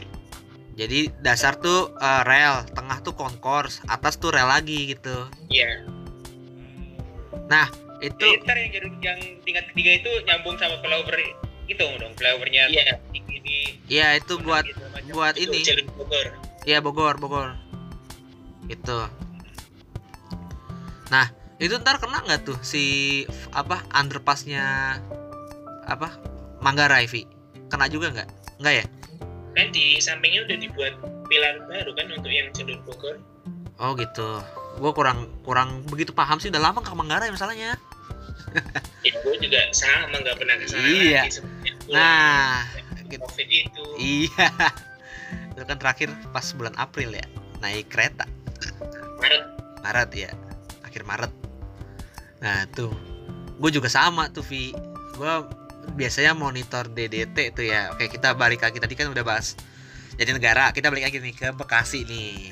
[0.77, 5.25] Jadi dasar tuh eh, rel, tengah tuh konkors, atas tuh rel lagi gitu.
[5.49, 5.89] Iya
[7.99, 11.19] Itu Jadi ntar yang, yang tingkat ketiga itu nyambung sama flyover
[11.67, 14.81] itu dong flyovernya Iya Cikini ya itu buat gitu,
[15.13, 15.59] buat Itu ini.
[15.65, 16.27] jalur Bogor
[16.63, 17.55] Iya Bogor, Bogor.
[18.67, 18.99] Itu.
[21.09, 21.25] Nah,
[21.57, 22.83] itu ntar kena nggak tuh si
[23.51, 24.97] apa underpassnya
[25.83, 26.13] apa
[26.61, 27.25] Manggarai Vi?
[27.67, 28.29] Kena juga nggak?
[28.59, 28.85] Nggak ya?
[29.55, 30.93] Kan di sampingnya udah dibuat
[31.27, 33.15] pilar baru kan Untuk yang jalur Bogor
[33.79, 34.43] Oh gitu.
[34.77, 36.51] Gue kurang kurang begitu paham sih.
[36.51, 37.79] Udah lama ke Manggarai masalahnya.
[38.99, 41.23] Ya gue juga sama nggak pernah ke sana Iya.
[41.23, 41.71] lagi sebenarnya.
[41.87, 42.59] Nah,
[43.07, 43.23] gitu.
[43.23, 44.47] Covid itu Iya.
[45.69, 47.25] Kan terakhir pas bulan April ya.
[47.61, 48.25] Naik kereta.
[49.21, 49.43] Maret.
[49.85, 50.31] Maret ya.
[50.81, 51.29] Akhir Maret.
[52.41, 52.89] Nah tuh.
[53.61, 54.73] Gue juga sama tuh Vi.
[55.13, 55.33] Gue
[55.93, 57.93] biasanya monitor DDT tuh ya.
[57.93, 58.81] Oke kita balik lagi.
[58.81, 59.53] Tadi kan udah bahas
[60.17, 60.73] jadi negara.
[60.73, 62.49] Kita balik lagi nih ke Bekasi nih.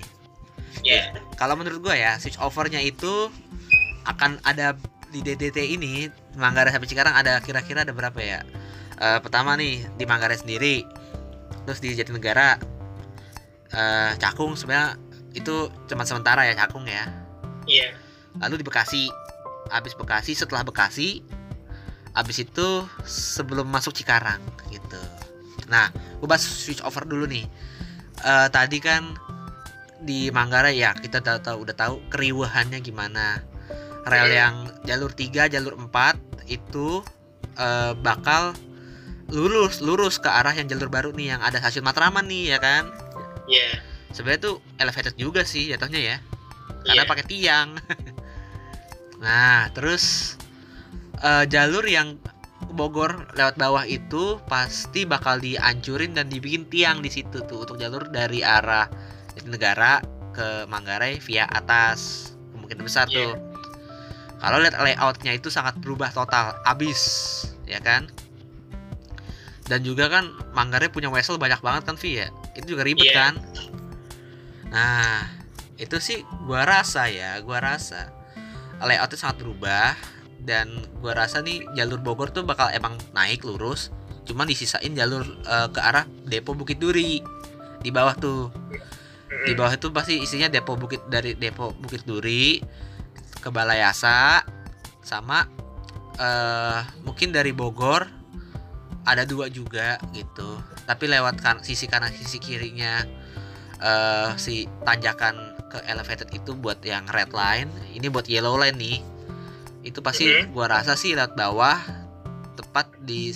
[0.85, 1.09] Ya.
[1.41, 3.33] Kalau menurut gue ya switch overnya itu
[4.05, 4.77] akan ada
[5.09, 8.45] di DDT ini Manggarai sampai Cikarang ada kira-kira ada berapa ya?
[9.01, 10.85] Eh, pertama nih di Manggarai sendiri.
[11.65, 12.76] Terus di Jatinegara
[13.71, 14.95] eh Cakung sebenarnya
[15.35, 17.05] itu cuma sementara ya Cakung ya.
[17.67, 17.93] Iya.
[18.39, 19.11] Lalu di Bekasi.
[19.67, 21.23] Habis Bekasi setelah Bekasi
[22.15, 24.41] habis itu sebelum masuk Cikarang
[24.73, 25.01] gitu.
[25.69, 27.45] Nah gue bahas switch over dulu nih.
[28.25, 29.13] Eh, tadi kan
[30.01, 33.45] di Manggarai ya kita udah tahu udah tahu keriuhannya gimana.
[34.07, 34.47] Rel Iya.
[34.47, 34.55] yang
[34.87, 37.03] jalur 3 jalur 4 itu
[37.59, 38.55] eh, bakal
[39.27, 42.87] lurus lurus ke arah yang jalur baru nih yang ada stasiun Matraman nih ya kan
[43.47, 46.17] Iya sebenarnya tuh elevated juga sih jatuhnya ya
[46.87, 47.09] karena Iya.
[47.09, 47.69] pakai tiang.
[49.23, 50.35] nah, terus
[51.19, 52.15] eh, jalur yang
[52.67, 58.07] Bogor lewat bawah itu pasti bakal dihancurin dan dibikin tiang di situ tuh untuk jalur
[58.11, 58.85] dari arah
[59.33, 60.01] Jatinegara
[60.33, 63.33] ke Manggarai via atas kemungkinan besar Iya.
[63.33, 63.33] tuh.
[64.37, 67.01] Kalau lihat layoutnya itu sangat berubah total, abis,
[67.65, 68.05] ya kan?
[69.65, 73.15] Dan juga kan Manggarai punya wesel banyak banget kan Vi ya, itu juga ribet Iya.
[73.15, 73.33] kan?
[74.73, 75.23] Nah,
[75.77, 78.09] itu sih gua rasa ya gua rasa
[78.81, 79.93] layoutnya sangat berubah
[80.41, 83.93] dan gua rasa nih jalur Bogor tuh bakal emang naik lurus
[84.25, 87.21] cuman disisain jalur eh, ke arah Depo Bukit Duri
[87.79, 88.51] di bawah tuh
[89.45, 92.59] di bawah itu pasti isinya Depo Bukit dari Depo Bukit Duri
[93.39, 94.43] ke Balayasa
[95.05, 95.45] sama
[96.17, 98.03] eh mungkin dari Bogor
[99.05, 103.03] ada dua juga gitu tapi lewat kan sisi kanan sisi kirinya
[103.77, 105.35] eh si tanjakan
[105.67, 108.99] ke elevated itu buat yang red line ini buat yellow line nih.
[109.83, 110.55] Itu pasti Mhm.
[110.55, 111.77] gua rasa sih lewat bawah
[112.55, 113.35] tepat di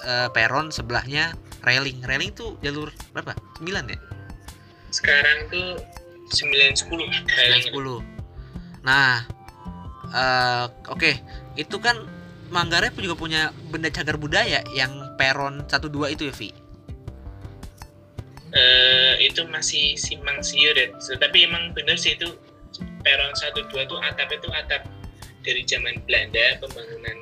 [0.00, 2.00] eh, peron sebelahnya railing.
[2.00, 3.36] Railing tuh jalur berapa?
[3.60, 4.00] 9 ya?
[4.88, 5.76] Sekarang tuh
[6.32, 7.68] 910 Railing.
[7.68, 8.00] 10
[8.80, 9.28] nah
[10.10, 11.12] eh, oke.
[11.60, 12.00] Itu kan
[12.50, 16.50] Manggarai juga punya benda cagar budaya yang peron 12 itu ya Vi
[18.50, 20.90] Eh, itu masih simpang siur ya.
[21.16, 22.34] Tapi emang bener sih itu
[23.00, 24.82] peron 12 tuh atap itu atap
[25.40, 27.16] dari zaman Belanda pembangunan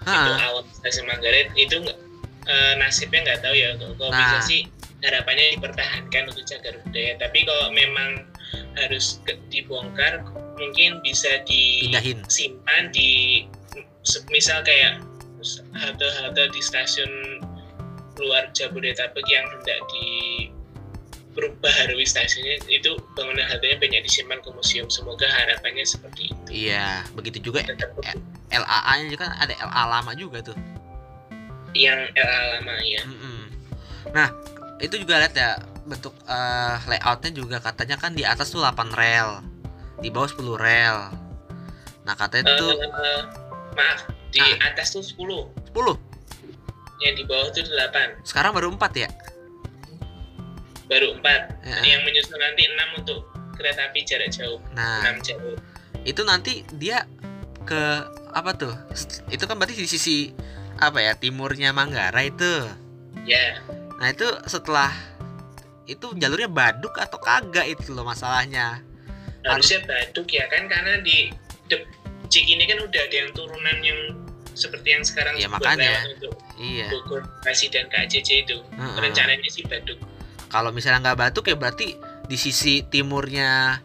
[0.00, 1.50] itu Ha, awal stasiun Manggarai.
[1.58, 1.82] Itu
[2.46, 4.16] eh, nasibnya nggak tahu ya kalau Nah.
[4.16, 4.60] bisa sih
[5.02, 7.12] harapannya dipertahankan untuk cagar budaya.
[7.18, 8.10] Tapi kalau memang
[8.78, 10.22] harus ke- dibongkar
[10.54, 13.42] mungkin bisa disimpan di
[14.28, 15.02] misal kayak
[15.74, 17.12] halte-halte di stasiun
[18.20, 20.06] luar Jabodetabek yang hendak di
[21.40, 27.40] perbaharui stasiunnya itu bangunan haltenya banyak disimpan ke museum semoga harapannya seperti itu iya begitu
[27.42, 27.96] juga tetap
[28.50, 30.58] LAA nya juga kan ada LA lama juga tuh
[31.72, 33.38] yang LA lama ya Mm-mm.
[34.10, 34.26] Nah,
[34.78, 39.38] itu juga lihat ya bentuk eh, layoutnya juga katanya kan di atas tuh 8 rel,
[40.00, 40.98] di bawah 10 rel.
[42.02, 43.22] Nah, katanya tuh Eh,
[43.70, 44.00] maaf
[44.30, 44.72] di Ah.
[44.72, 45.94] atas tuh 10 10.
[46.98, 49.08] yang di bawah tuh 8 Sekarang baru 4 ya.
[50.90, 51.22] Baru 4
[51.62, 51.78] Ya.
[51.86, 53.22] yang menyusul nanti 6 untuk
[53.54, 55.54] kereta api jarak jauh Nah, 6 jauh
[56.02, 57.06] itu nanti dia
[57.60, 57.80] ke
[58.30, 58.72] apa tuh?
[59.28, 60.32] Itu kan berarti di sisi
[60.76, 61.12] apa ya?
[61.14, 62.54] Timurnya Manggarai itu.
[63.22, 63.60] ya
[63.96, 64.88] Nah, itu setelah
[65.84, 68.80] itu jalurnya baduk atau kagak itu loh masalahnya.
[69.42, 71.32] harusnya baduk ya kan karena di
[71.66, 71.80] de,
[72.28, 74.00] Cikini kan udah ada yang turunan yang
[74.52, 75.96] seperti yang sekarang Ya, makanya.
[76.10, 76.88] untuk Iya.
[76.88, 78.96] Bogor Bekasi dan KCC itu Heeh.
[78.96, 79.96] rencananya sih baduk
[80.50, 81.94] kalau misalnya nggak batuk ya berarti
[82.26, 83.78] di sisi timurnya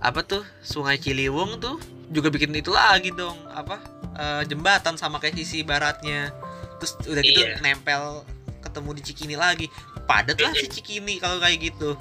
[0.00, 1.76] apa tuh Sungai Ciliwung tuh
[2.08, 3.76] juga bikin itu lagi dong apa
[4.16, 6.32] eh, jembatan sama kayak sisi baratnya.
[6.80, 7.60] Terus udah gitu Iya.
[7.60, 8.24] nempel
[8.60, 9.66] ketemu di Cikini lagi.
[10.04, 11.94] Padat lah si Cikini kalau kayak gitu.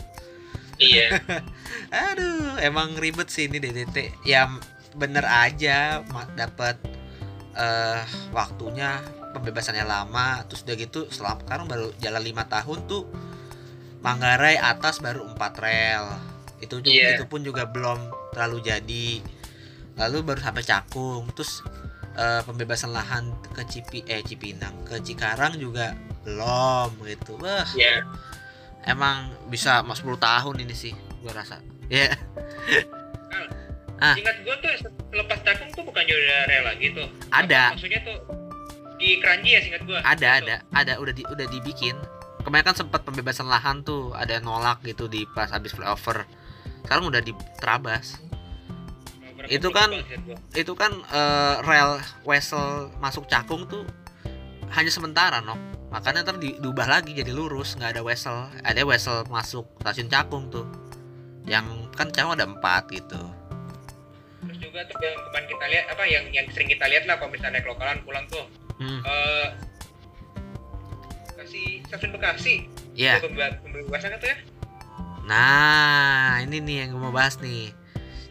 [0.79, 1.19] Iya.
[2.09, 4.47] Aduh emang ribet sih ini DDT ya
[4.95, 6.01] bener aja
[6.33, 6.79] dapat
[7.53, 8.97] eh waktunya
[9.35, 13.03] pembebasannya lama terus udah gitu selam- sekarang baru jalan lima tahun tuh
[13.99, 16.05] Manggarai atas baru 4 rel.
[16.59, 17.09] Itu juga Iya.
[17.15, 17.99] itu pun juga belum
[18.31, 19.07] terlalu jadi.
[19.95, 21.27] Lalu baru sampai Cakung.
[21.33, 21.63] Terus
[22.15, 27.35] eh, pembebasan lahan ke Cipi eh Cipinang ke Cikarang juga belum gitu.
[27.37, 27.67] Wah.
[27.73, 28.03] Ya
[28.83, 31.59] emang bisa mas 10 tahun ini sih gua rasa.
[31.87, 32.15] Ya
[33.99, 34.15] Ah.
[34.15, 34.71] Ingat gue tuh
[35.11, 37.07] lepas cakung tuh bukannya udah rel lagi tuh.
[37.29, 37.61] Ada.
[37.67, 38.17] Apa, maksudnya tuh
[38.95, 39.99] di Keranji ya singkat gue.
[39.99, 40.93] ada ada ada.
[40.99, 41.99] Udah di udah dibikin
[42.49, 46.25] kemarin kan sempat pembebasan lahan tuh ada yang nolak gitu di pas habis flyover.
[46.81, 48.17] Sekarang udah diterabas.
[49.45, 49.93] Itu kan-
[50.57, 53.85] itu kan eh, rel Wesel masuk Cakung tuh
[54.73, 55.57] hanya sementara no
[55.89, 58.49] makanya ntar di- diubah lagi jadi lurus nggak ada Wesel.
[58.65, 60.65] Ada Wesel masuk stasiun Cakung tuh.
[61.45, 63.21] Yang kan Cakung ada empat gitu.
[64.41, 67.29] Terus juga tuh yang kemarin kita lihat apa yang yang sering kita lihat lah kalau
[67.29, 68.45] misalnya naik lokalan pulang tuh.
[68.81, 69.01] hmm.
[69.05, 69.68] Bekasi
[71.89, 72.69] stasiun Bekasi.
[72.93, 74.37] ya pembe- Pembebasan itu ya?
[75.25, 77.69] Nah, ini nih yang gue mau bahas nih.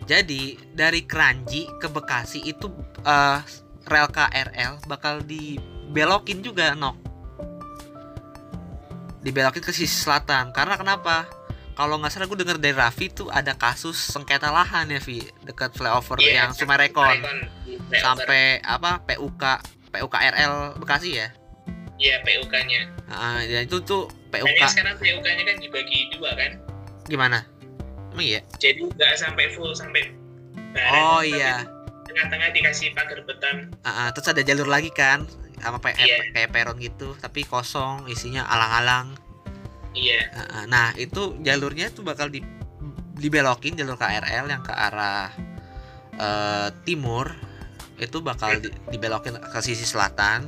[0.05, 3.39] Jadi dari Keranji ke Bekasi itu eh,
[3.85, 6.97] rel KRL bakal dibelokin juga, Nok.
[9.21, 10.51] Dibelokin ke sisi selatan.
[10.51, 11.27] Karena kenapa?
[11.73, 15.71] Kalau nggak salah gue denger dari Raffi tuh ada kasus sengketa lahan ya, Vi, dekat
[15.73, 17.23] flyover Iya, yang Sumarekon
[17.93, 19.43] sampai apa PUK
[19.89, 21.31] PUKRL Bekasi ya.
[21.99, 22.83] Iya PUK-nya.
[23.07, 26.53] Nah, ya itu tuh PUK sekarang PUK-nya kan dibagi dua kan.
[27.05, 27.41] gimana?
[28.13, 28.41] Emang iya?
[28.57, 30.13] Jadi nggak sampai full sampai
[30.71, 31.65] barat, Oh iya.
[32.05, 33.73] Tengah-tengah dikasih pagar beton.
[33.81, 35.25] Ah, ah, terus ada jalur lagi kan
[35.59, 36.19] sama kayak Iya.
[36.31, 39.19] kayak peron gitu tapi kosong isinya alang-alang
[39.91, 40.21] Iya.
[40.31, 40.65] Ah, ah.
[40.65, 42.39] nah itu jalurnya tuh bakal di
[43.17, 45.35] dibelokin jalur KRL yang ke arah
[46.15, 47.35] eh, timur
[47.97, 50.47] itu bakal di- dibelokin ke sisi selatan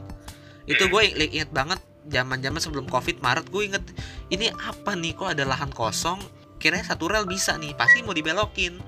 [0.71, 1.03] itu gue
[1.35, 3.85] inget banget zaman-zaman sebelum covid maret gue inget
[4.31, 5.19] ini apa nih?
[5.19, 6.23] Kok ada lahan kosong?
[6.63, 8.79] Kira satu rel bisa nih pasti mau dibelokin.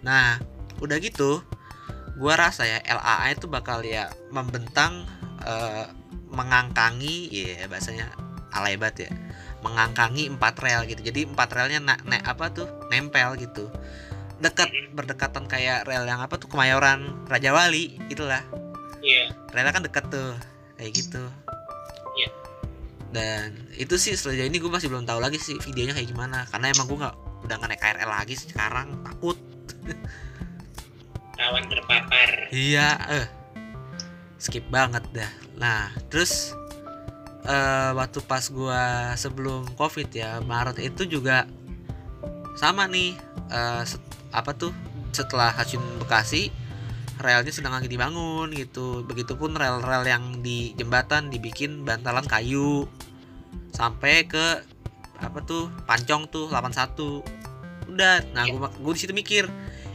[0.00, 0.40] Nah
[0.80, 1.44] udah gitu
[2.16, 5.04] gua rasa ya LAA itu bakal ya membentang
[5.44, 5.88] eh,
[6.30, 8.12] mengangkangi ya bahasanya
[8.52, 9.10] alay banget ya
[9.60, 11.04] mengangkangi empat rel gitu.
[11.04, 12.64] Jadi empat relnya na, na- apa tuh?
[12.88, 13.68] Nempel gitu.
[14.40, 16.48] Dekat berdekatan kayak rel yang apa tuh?
[16.48, 18.40] Kemayoran Raja Wali itulah.
[19.00, 19.32] Iya.
[19.56, 20.36] relnya kan deket tuh
[20.80, 21.22] kayak gitu.
[22.16, 22.30] Iya.
[23.10, 26.48] dan itu sih sejauh ini gue masih belum tahu lagi sih videonya kayak gimana.
[26.48, 28.88] Karena emang gue nggak udah nggak naik KRL lagi sekarang.
[29.04, 29.38] Takut.
[31.36, 32.30] Rawan terpapar.
[32.52, 33.26] iya eh.
[34.36, 35.30] Skip banget dah.
[35.60, 36.52] Nah terus
[37.40, 41.48] eh waktu pas gua sebelum covid ya Maret itu juga
[42.60, 43.16] sama nih
[43.48, 44.76] eh, set- apa tuh
[45.10, 46.52] setelah stasiun Bekasi
[47.20, 49.04] relnya sedang lagi dibangun gitu.
[49.04, 52.88] Begitupun rel-rel yang di jembatan dibikin bantalan kayu
[53.76, 54.64] sampai ke
[55.20, 59.44] apa tuh pancong tuh 81 udah nah gue gue di situ mikir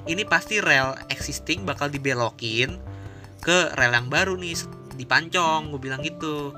[0.06, 2.78] ini pasti rel existing bakal dibelokin
[3.42, 4.54] ke rel yang baru nih
[4.94, 6.54] di pancong gue bilang gitu.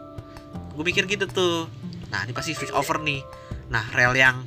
[0.75, 1.65] Gue mikir gitu tuh.
[2.11, 3.23] Nah ini pasti switch over nih.
[3.71, 4.43] Nah rel yang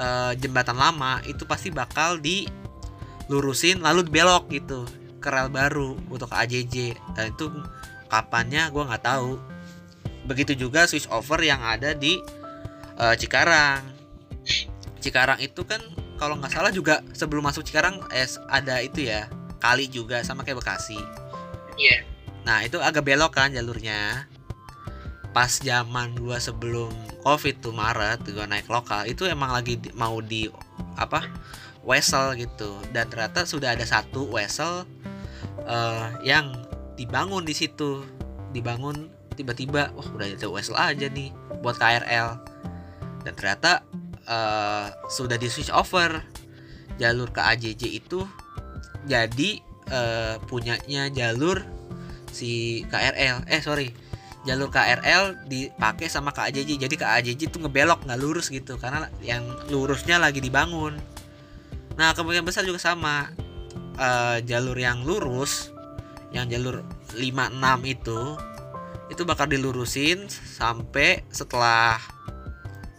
[0.00, 4.88] eh, jembatan lama itu pasti bakal dilurusin lalu belok gitu
[5.26, 6.74] ke rel baru untuk ke AJJ
[7.18, 7.50] dan itu
[8.06, 9.42] kapannya gue nggak tahu.
[10.30, 12.22] Begitu juga switch over yang ada di
[12.94, 13.82] eh, Cikarang.
[15.02, 15.82] Cikarang itu kan
[16.14, 19.26] kalau nggak salah juga sebelum masuk Cikarang eh, ada itu ya
[19.58, 20.98] kali juga sama kayak Bekasi.
[21.74, 22.06] Iya.
[22.46, 24.30] Nah itu agak belok kan jalurnya.
[25.34, 26.88] Pas zaman gua sebelum
[27.20, 30.48] covid tuh Maret gua naik lokal Itu emang lagi di- mau di
[30.96, 31.26] apa
[31.84, 32.78] Wesel gitu.
[32.90, 34.86] Dan ternyata sudah ada satu Wesel
[35.64, 36.68] eh, Yang
[37.00, 38.04] dibangun di situ.
[38.52, 41.28] Dibangun tiba-tiba Wah udah ada Wesel aja nih
[41.60, 42.28] Buat KRL
[43.24, 43.84] Dan ternyata
[44.26, 46.20] eh, sudah di switch over.
[46.96, 48.24] Jalur ke AJJ itu
[49.08, 49.60] Jadi
[49.92, 51.76] eh, punyanya jalur
[52.36, 53.88] si KRL eh sorry.
[54.46, 58.78] Jalur KRL dipakai sama KAJJ jadi KAJJ tuh ngebelok nggak lurus gitu.
[58.78, 59.42] Karena yang
[59.72, 60.94] lurusnya lagi dibangun.
[61.96, 63.32] Nah kemungkinan besar juga sama
[63.96, 65.72] Eh, jalur yang lurus
[66.28, 66.84] yang jalur
[67.16, 67.56] 56
[67.88, 68.20] itu
[69.08, 71.96] itu bakal dilurusin sampai setelah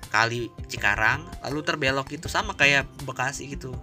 [0.10, 1.22] kali Cikarang.
[1.46, 3.78] Lalu terbelok gitu sama kayak Bekasi gitu.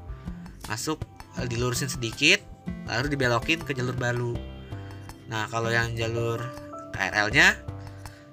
[0.66, 0.98] Masuk
[1.38, 2.42] eh, dilurusin sedikit
[2.90, 4.34] lalu dibelokin ke jalur baru.
[5.30, 6.42] Nah kalau yang jalur
[6.90, 7.62] KRL-nya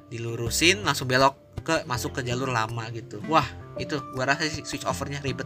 [0.10, 3.22] dilurusin langsung belok ke masuk ke jalur lama gitu.
[3.30, 3.46] Wah
[3.78, 5.46] itu gua rasa switch overnya ribet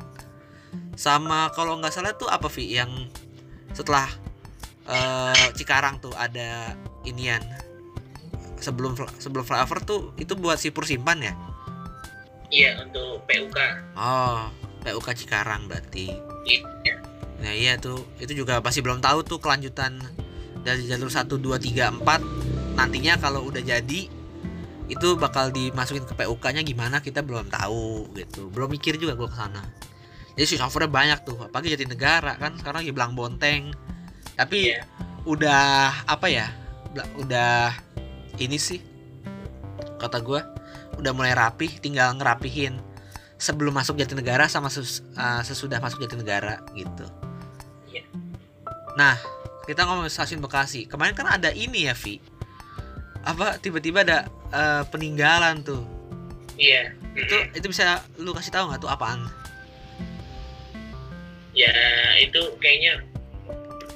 [0.95, 2.75] sama kalau nggak salah tuh apa Vi?
[2.75, 3.11] Yang
[3.75, 4.07] setelah
[4.87, 7.43] eh, Cikarang tuh ada inian.
[8.55, 11.33] Sebelum sebelum flyover tuh itu buat sipur simpan ya?
[12.49, 13.57] Iya untuk PUK.
[13.99, 14.47] oh
[14.85, 16.13] PUK Cikarang berarti.
[16.47, 16.95] Iya.
[17.43, 18.07] Nah iya tuh.
[18.17, 19.99] Itu juga masih belum tahu tuh kelanjutan
[20.65, 24.01] dari jalur 1, 2, 3, 4 Nantinya kalau udah jadi
[24.85, 28.53] itu bakal dimasukin ke PUK nya gimana kita belum tahu gitu.
[28.53, 29.65] Belum mikir juga gue ke sana
[30.35, 33.71] Jadi switch overnya banyak tuh Apalagi jadi negara kan sekarang lagi belang bonteng
[34.35, 34.83] Tapi Iya.
[35.23, 36.51] udah apa ya
[37.15, 37.71] Udah
[38.37, 38.79] ini sih
[39.95, 40.43] Kata gue
[40.95, 42.79] udah mulai rapih tinggal ngerapihin
[43.35, 47.03] sebelum masuk Jatinegara sama sus- uh, sesudah masuk Jatinegara gitu.
[47.91, 48.07] Iya.
[48.95, 49.19] Nah,
[49.67, 50.87] kita ngomong stasiun Bekasi.
[50.87, 52.23] Kemarin kan ada ini ya, Vi.
[53.27, 54.23] Apa tiba-tiba ada
[54.55, 55.83] uh, peninggalan tuh.
[56.55, 56.95] Iya.
[57.11, 57.57] Itu Mm-mm.
[57.59, 59.27] itu bisa lu kasih tahu nggak tuh apaan?
[61.55, 61.73] Ya
[62.19, 63.01] itu kayaknya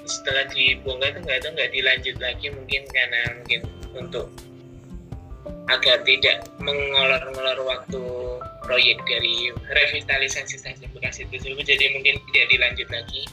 [0.09, 3.59] setelah dibongkar itu nggak tahu nggak dilanjut lagi mungkin karena mungkin
[3.93, 4.27] untuk
[5.69, 8.01] agar tidak mengolor-ngolor waktu
[8.65, 13.23] proyek dari revitalisasi stasiun Bekasi tersebut jadi mungkin tidak dilanjut lagi.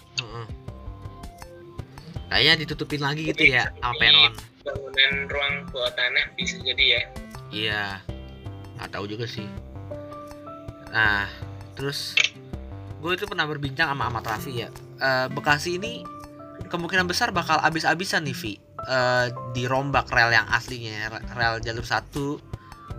[2.27, 4.35] Kayaknya ditutupin lagi gitu ya sama peron.
[4.67, 7.03] bangunan ruang bawah tanah bisa jadi ya
[7.55, 7.85] Iya.
[8.77, 9.47] Nggak tahu juga sih.
[10.91, 11.31] Nah,
[11.79, 12.19] terus
[13.07, 14.69] gue itu pernah berbincang sama Ahmad Rafi ya.
[14.99, 16.03] Eh, Bekasi ini
[16.67, 18.53] kemungkinan besar bakal abis-abisan nih Vi.
[18.83, 22.03] Eh, dirombak rel yang aslinya, re- rel jalur 1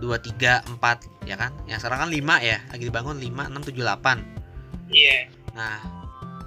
[0.00, 1.52] 3 4 ya kan?
[1.68, 4.24] Yang sekarang kan 5 ya, lagi dibangun 5 6 7 8.
[4.88, 5.76] iya Nah,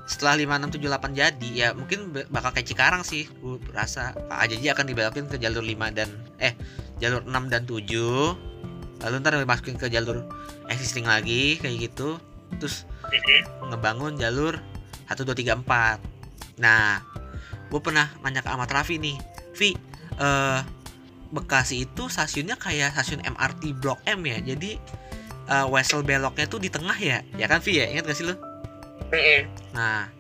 [0.10, 3.30] setelah 5678 jadi ya mungkin bakal kayak Cikarang sih.
[3.46, 6.10] Gue rasa Pak AJJ akan dibelokin ke jalur 5 dan
[6.42, 6.58] eh
[6.98, 9.06] jalur 6 dan 7.
[9.06, 10.26] Lalu ntar dimasukin ke jalur
[10.66, 12.18] existing lagi kayak gitu.
[12.58, 12.90] Terus
[13.68, 14.60] ngebangun jalur
[15.08, 16.62] 1 2 3 4.
[16.64, 17.04] Nah,
[17.68, 19.18] gue pernah nanya ke Ahmad Rafi nih,
[19.58, 19.76] Vi,
[20.20, 20.62] eh
[21.32, 24.44] Bekasi itu stasiunnya kayak stasiun MRT Blok M ya.
[24.44, 24.76] Jadi
[25.48, 27.24] eh, Wesel beloknya tuh di tengah ya.
[27.40, 27.88] Ya kan Vi ya?
[27.88, 28.36] Ingat gak sih lu?
[29.72, 30.12] Nah,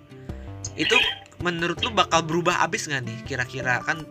[0.80, 0.96] itu
[1.42, 4.06] menurut lu bakal berubah abis nggak nih kira-kira kan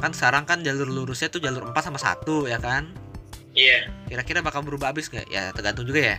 [0.00, 2.88] kan sekarang kan jalur lurusnya tuh jalur 4 sama 1 ya kan
[3.52, 6.18] iya kira-kira bakal berubah abis nggak ya tergantung juga ya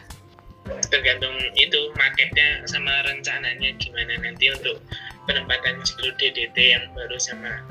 [0.88, 4.80] tergantung itu marketnya sama rencananya gimana nanti untuk
[5.26, 7.62] penempatan jalur DDT yang baru sama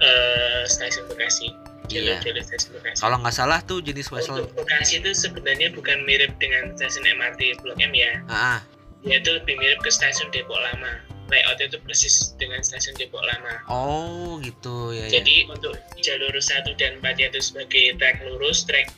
[0.00, 1.48] eh, stasiun Bekasi
[1.86, 2.22] jalur Iya.
[2.24, 2.98] jalur stasiun Bekasi.
[2.98, 7.60] Kalau nggak salah tuh jenis Wesel untuk Bekasi itu sebenarnya bukan mirip dengan stasiun MRT
[7.60, 8.12] Blok M ya.
[8.26, 8.58] Ah,
[9.04, 11.00] dia itu lebih mirip ke stasiun Depok Lama.
[11.32, 13.64] Layoutnya itu persis dengan stasiun Depok Lama.
[13.68, 14.92] Oh gitu.
[14.92, 15.20] Ya ya.
[15.20, 18.88] Jadi untuk jalur 1 dan 4 itu sebagai trek lurus trek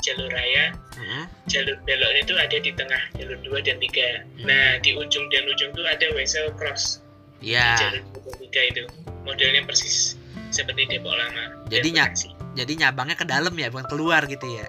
[0.00, 1.24] jalur raya Mm-mm.
[1.46, 5.70] jalur belok itu ada di tengah jalur 2 dan 3 nah di ujung dan ujung
[5.70, 7.04] itu ada Wesel Cross
[7.40, 7.72] Iya.
[7.78, 8.02] jalur
[8.38, 8.82] tiga itu
[9.22, 10.16] modelnya persis
[10.50, 12.28] seperti Depok Lama dan Jadi ny- Bekasi.
[12.50, 14.66] Jadi nyabangnya ke dalam ya, bukan keluar gitu ya.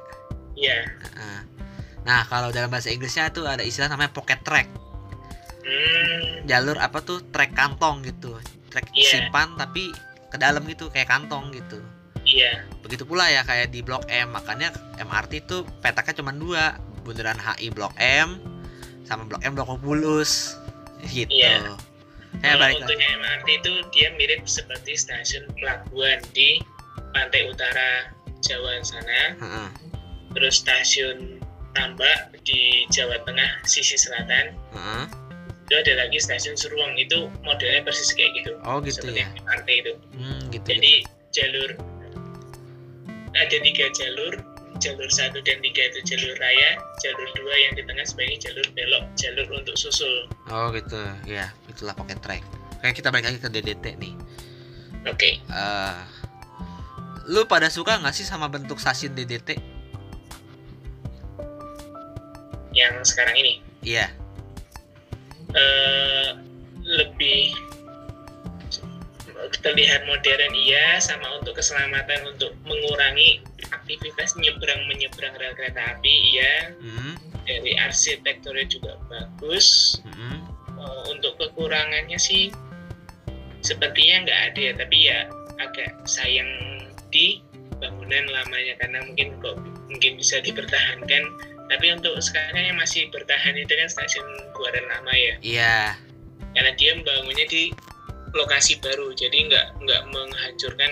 [0.54, 1.40] iya Heeh.
[2.02, 4.70] Nah, kalau dalam bahasa Inggrisnya tuh ada istilah namanya pocket track.
[5.62, 7.22] hmm, Jalur apa tuh?
[7.26, 8.38] Track kantong gitu.
[8.70, 9.28] Track Iya.
[9.28, 9.92] simpan tapi
[10.28, 11.82] ke dalam gitu kayak kantong gitu.
[12.32, 17.36] Iya Begitu pula ya kayak di Blok M, makanya MRT itu petaknya cuma dua, bundaran
[17.36, 18.40] HI Blok M
[19.04, 20.56] sama Blok M Blok Bulus
[21.06, 21.32] gitu.
[21.32, 21.76] Iya.
[22.34, 23.12] Saya kalau balik untuk lagi.
[23.14, 26.64] MRT itu dia mirip seperti stasiun pelabuhan di
[27.12, 28.12] pantai utara
[28.42, 29.36] Jawa sana
[30.32, 35.06] terus stasiun Tambak di Jawa Tengah sisi selatan Heeh.
[35.64, 39.30] itu ada lagi stasiun Suruang itu modelnya persis kayak gitu Oh gitu seperti ya.
[39.38, 40.66] MRT itu Hmm, gitu.
[40.68, 40.94] jadi
[41.32, 41.70] jalur
[43.34, 44.34] ada tiga jalur
[44.78, 46.70] jalur satu dan tiga itu jalur raya
[47.00, 51.00] jalur dua yang di tengah sebagai jalur belok jalur untuk susul Oh gitu.
[51.24, 52.44] Ya, itulah pocket track.
[52.82, 54.14] Kayak kita balik lagi ke DDT nih.
[55.02, 55.98] oke eh
[57.26, 59.56] lu pada suka nggak sih sama bentuk stasiun DDT?
[62.72, 64.08] yang sekarang ini Iya.
[65.52, 66.30] eh
[66.82, 67.52] lebih
[69.60, 76.72] terlihat modern iya sama untuk keselamatan untuk mengurangi aktivitas nyebrang menyeberang rel kereta api iya
[76.80, 77.14] Hmm.
[77.44, 80.40] dari arsitekturnya juga bagus hmm.
[80.82, 82.50] Eh, untuk kekurangannya sih
[83.62, 85.20] sepertinya nggak ada ya tapi ya
[85.62, 86.50] agak sayang
[87.14, 87.38] di
[87.78, 89.58] bangunan lamanya karena mungkin kok
[89.90, 91.24] mungkin bisa dipertahankan
[91.70, 94.26] tapi untuk sekarang yang masih bertahan itu kan stasiun
[94.58, 95.78] Buaran lama ya Iya.
[96.54, 97.70] karena dia membangunnya di
[98.34, 100.92] lokasi baru jadi nggak nggak menghancurkan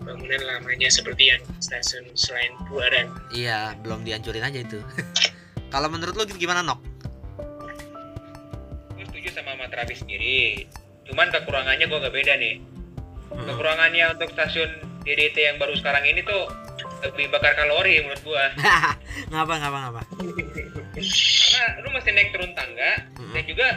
[0.00, 4.80] bangunan lamanya seperti yang stasiun selain Buaran Iya, belum dihancurin aja itu.
[5.72, 6.80] Kalau menurut lu gimana, Nok?
[8.90, 10.66] gue setuju sama Mas Rafi sendiri
[11.04, 12.56] cuman kekurangannya gue gak beda nih
[13.30, 13.46] Hmm.
[13.46, 14.66] kekurangannya untuk stasiun
[15.00, 16.50] DDT yang baru sekarang ini tuh
[17.00, 18.50] lebih bakar kalori menurut gua
[19.30, 20.02] ngapa ngapa ngapa?
[20.92, 23.30] karena lu mesti naik turun tangga Mm-mm.
[23.30, 23.68] dan juga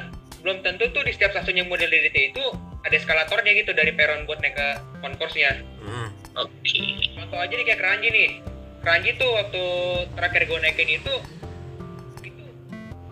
[0.41, 2.45] belum tentu tuh di setiap stasiun yang model DDT itu
[2.83, 4.67] ada eskalatornya gitu dari peron buat naik ke
[4.99, 6.09] konkursnya Hmm.
[6.33, 6.79] oke
[7.13, 8.29] contoh aja nih kayak keranji nih
[8.79, 9.63] keranji tuh waktu
[10.13, 11.13] terakhir gue naikin itu
[12.21, 12.43] itu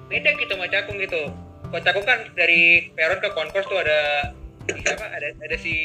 [0.06, 1.22] beda gitu sama cakung gitu
[1.64, 2.62] kalau cakung kan dari
[2.92, 4.32] peron ke konkurs tuh ada
[4.68, 5.76] apa ada ada si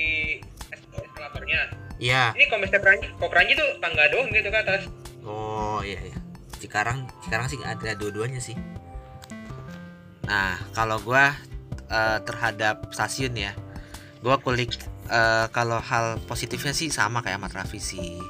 [0.68, 2.34] es- eskalatornya Iya.
[2.34, 4.82] ini kalau misalnya keranji kalau keranji tuh tangga doang gitu ke atas
[5.22, 6.18] Oh iya iya.
[6.56, 8.54] Sekarang sekarang sih ada dua-duanya sih.
[10.22, 11.34] Nah kalau gua
[11.86, 13.50] eh, terhadap stasiun ya,
[14.20, 14.76] gua kulik
[15.08, 18.20] eh, kalau hal positifnya sih sama kayak Mat Raffi sih.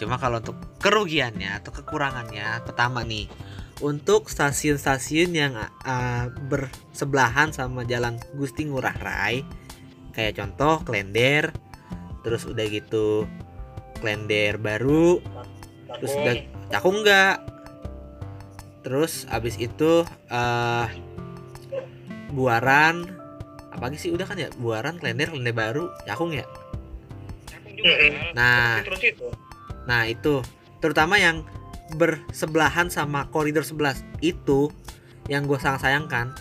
[0.00, 3.28] Cuma kalau untuk kerugiannya atau kekurangannya, pertama nih
[3.84, 9.44] untuk stasiun-stasiun yang eh, bersebelahan sama Jalan Gusti Ngurah Rai,
[10.16, 11.52] kayak contoh Klender,
[12.24, 13.28] terus udah gitu
[14.00, 15.20] Klender baru,
[15.98, 16.34] terus udah
[16.70, 17.50] cakung enggak
[18.80, 20.88] terus abis itu eh
[22.32, 23.19] buaran
[23.70, 26.44] apa lagi sih udah kan ya buaran klender klender baru cakung ya?
[27.70, 27.94] Juga.
[27.96, 28.30] Mal.
[28.36, 28.82] Nah.
[28.84, 29.28] terus itu
[29.88, 30.44] nah itu.
[30.80, 31.44] Terutama yang
[31.98, 34.70] bersebelahan sama koridor 11 itu
[35.26, 36.32] yang gue sangat sayangkan.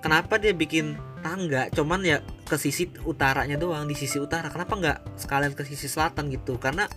[0.00, 4.52] Kenapa dia bikin tangga cuman ya ke sisi utaranya doang di sisi utara?
[4.52, 6.60] Kenapa nggak sekalian ke sisi selatan gitu?
[6.60, 6.88] Karena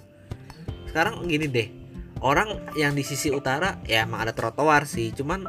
[0.91, 1.69] sekarang gini deh.
[2.17, 5.13] Orang yang di sisi utara ya emang ada trotoar sih.
[5.13, 5.45] Cuman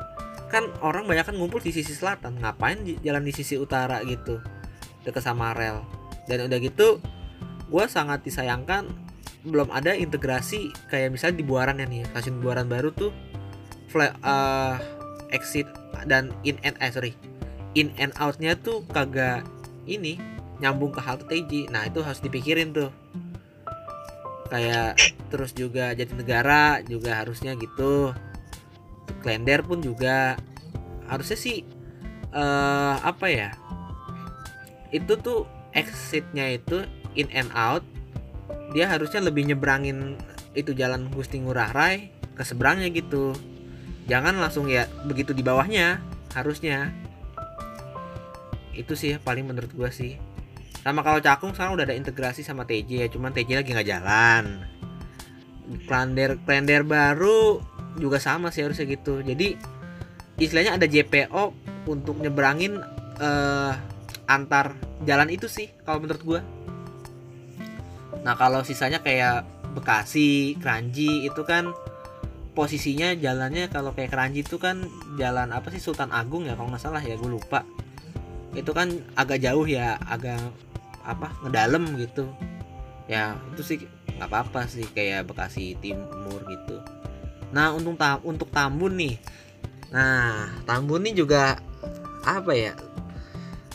[0.49, 2.41] kan orang banyak kan ngumpul di sisi selatan.
[2.41, 4.41] Ngapain jalan di sisi utara gitu?
[5.05, 5.85] Deket sama rel.
[6.29, 7.01] Dan udah gitu
[7.69, 8.89] gue sangat disayangkan
[9.45, 13.13] belum ada integrasi kayak misalnya di Buaran ya nih stasiun Buaran baru tuh
[13.93, 14.75] fly, eh,
[15.33, 15.69] exit
[16.09, 17.13] dan in and eh sorry.
[17.77, 19.45] In and outnya tuh kagak
[19.85, 20.17] ini
[20.59, 22.91] nyambung ke halte TJ nah itu harus dipikirin tuh.
[24.49, 24.97] Kayak
[25.29, 28.17] terus juga Jatinegara juga harusnya gitu
[29.25, 30.39] Klender pun juga.
[31.09, 31.65] Harusnya sih
[32.33, 33.51] eh apa ya?
[34.93, 36.85] Itu tuh exitnya itu
[37.17, 37.85] in and out.
[38.73, 40.21] Dia harusnya lebih nyebrangin
[40.53, 43.33] itu jalan Gusti Ngurah Rai ke seberangnya gitu.
[44.09, 46.01] Jangan langsung ya begitu di bawahnya
[46.33, 46.93] harusnya.
[48.73, 50.17] Itu sih paling menurut gua sih.
[50.81, 54.45] Sama kalau Cakung sekarang udah ada integrasi sama TJ ya cuman TJ lagi nggak jalan.
[55.85, 57.61] Klender Klender baru
[57.99, 59.21] juga sama sih harusnya gitu.
[59.21, 59.59] Jadi
[60.39, 61.45] istilahnya ada JPO
[61.91, 62.79] untuk nyeberangin
[63.19, 63.73] eh,
[64.31, 66.41] antar jalan itu sih kalau menurut gua.
[68.23, 69.45] Nah kalau sisanya kayak
[69.75, 71.71] Bekasi Kranji itu kan
[72.57, 74.87] posisinya jalannya kalau kayak Kranji itu kan
[75.21, 77.63] jalan apa sih Sultan Agung ya kalau nggak salah ya gue lupa.
[78.57, 80.41] Itu kan agak jauh ya agak
[81.05, 82.27] apa ngedalem gitu.
[83.07, 83.79] Ya itu sih
[84.19, 86.98] nggak apa-apa sih kayak Bekasi Timur gitu
[87.49, 89.15] nah untuk ta untuk Tambun nih.
[89.93, 91.61] Nah Tambun nih juga
[92.27, 92.77] apa ya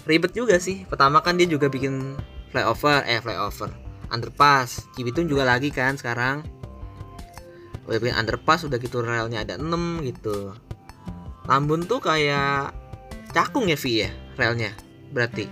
[0.05, 0.85] ribet juga sih.
[0.85, 2.17] Pertama kan dia juga bikin
[2.53, 3.71] flyover eh flyover
[4.13, 4.85] underpass.
[4.93, 6.45] Cibitung juga lagi kan sekarang.
[7.89, 10.55] Udah bikin underpass udah gitu relnya ada 6 gitu.
[11.43, 12.71] Tambun tuh kayak
[13.35, 14.09] cakung ya Vi ya
[14.39, 14.71] relnya
[15.11, 15.49] berarti?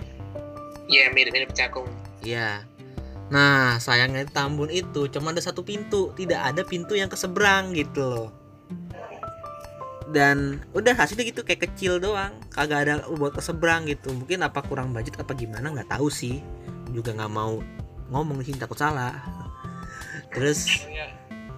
[0.88, 1.88] Iya mirip-mirip cakung.
[2.24, 2.71] Iya.
[3.32, 7.72] Nah, sayangnya di Tambun itu cuma ada satu pintu, tidak ada pintu yang ke seberang
[7.72, 8.28] gitu loh.
[10.12, 14.12] Dan udah hasilnya gitu kayak kecil doang, kagak ada buat ke seberang gitu.
[14.12, 16.44] Mungkin apa kurang budget apa gimana nggak tahu sih.
[16.92, 17.64] Juga nggak mau
[18.12, 19.16] ngomong di sini takut salah.
[20.36, 21.08] Terus Ya.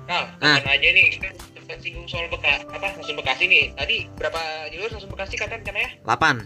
[0.04, 0.60] Kal, Ah.
[0.60, 1.28] kapan aja nih kita
[1.64, 3.64] kita singgung soal beka apa stasiun Bekasi nih.
[3.74, 5.90] Tadi berapa jalur stasiun Bekasi kata rencananya?
[6.06, 6.36] 8.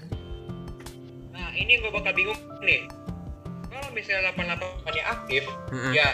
[1.35, 2.87] Nah, ini gue bakal bingung nih.
[3.79, 5.93] Kalau misalnya 88 nya aktif, Mm-mm.
[5.93, 6.09] ya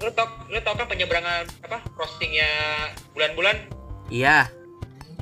[0.00, 2.48] lu tau lu tau kan penyeberangan apa crossingnya
[3.12, 3.56] bulan-bulan
[4.08, 4.48] Iya.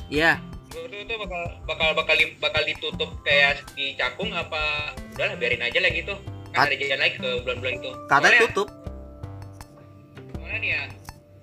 [0.07, 0.39] Iya.
[0.69, 5.91] itu tuh bakal bakal bakal bakal ditutup kayak di Cakung apa udahlah biarin aja lah
[5.91, 6.15] gitu
[6.49, 8.69] kan Kat- ada jalan lagi ke bulan-bulan itu Soalnya- tutup.
[10.59, 10.83] nih ya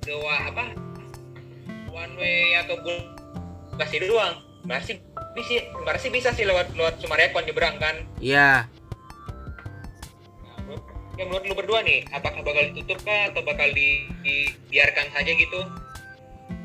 [0.02, 0.64] dua apa
[1.90, 3.00] one way atau bul
[3.76, 5.00] kasih doang masih
[5.34, 8.72] bisa masih bisa sih lewat lewat Sumarekon nyebrang kan Iya.
[11.16, 15.08] Nah, menurut- ya menurut lu berdua nih apakah bakal ditutup kah atau bakal di, dibiarkan
[15.16, 15.60] saja gitu?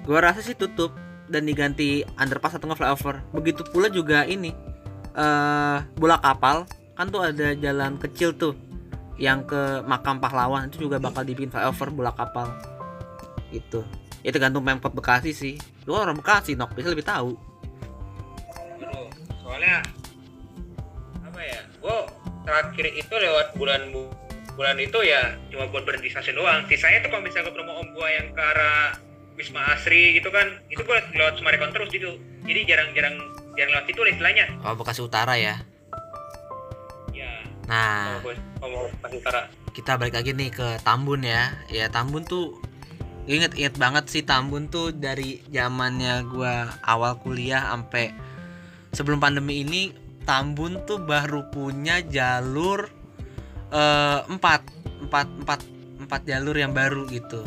[0.03, 0.91] Gua rasa sih tutup
[1.31, 3.23] dan diganti underpass atau flyover.
[3.31, 4.51] Begitu pula juga ini
[5.15, 6.67] eh bola kapal.
[6.99, 8.59] Kan tuh ada jalan kecil tuh
[9.17, 10.67] yang ke makam pahlawan.
[10.67, 12.51] Itu juga bakal dibikin flyover bola kapal.
[13.55, 13.87] Gitu
[14.21, 15.55] ya tergantung pemkot Bekasi sih.
[15.87, 16.75] Lu orang Bekasi nok.
[16.75, 17.39] Bisa lebih tahu.
[18.83, 19.07] Aduh,
[19.41, 19.79] soalnya
[21.23, 21.97] apa ya gue
[22.43, 24.11] terakhir itu lewat bulan bu-
[24.61, 26.61] bulan itu ya cuma buat berhenti stasiun doang.
[26.69, 28.93] Sisanya tuh kalau misalnya gue ketemu om gue yang ke arah
[29.41, 32.21] Wisma Asri gitu kan itu gue lewat Sumarekon terus gitu.
[32.45, 33.17] Jadi jarang-jarang
[33.57, 34.45] jarang lewat situ lah istilahnya.
[34.61, 35.65] Oh Bekasi Utara ya?
[37.17, 38.21] Ya nah.
[38.21, 39.49] Kalau mau Bekasi Utara.
[39.73, 41.57] Kita balik lagi nih ke Tambun ya.
[41.73, 42.61] Ya Tambun tuh
[43.25, 48.13] inget inget banget sih Tambun tuh dari zamannya gua awal kuliah sampai
[48.93, 49.97] sebelum pandemi ini
[50.29, 53.00] Tambun tuh baru punya jalur
[53.71, 54.63] eh, empat
[55.07, 55.61] empat empat
[56.01, 57.47] empat jalur yang baru gitu.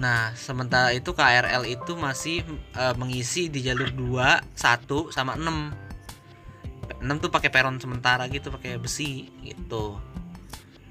[0.00, 2.42] Nah sementara itu KRL itu masih
[2.74, 8.76] eh, mengisi di jalur 2 1 sama 6 6 tuh pakai peron sementara gitu pakai
[8.80, 9.96] besi gitu.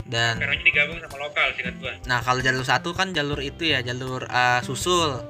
[0.10, 3.86] Dan sekarang digabung sama lokal singkat gue nah kalau jalur satu kan jalur itu ya
[3.86, 5.22] jalur uh, susul.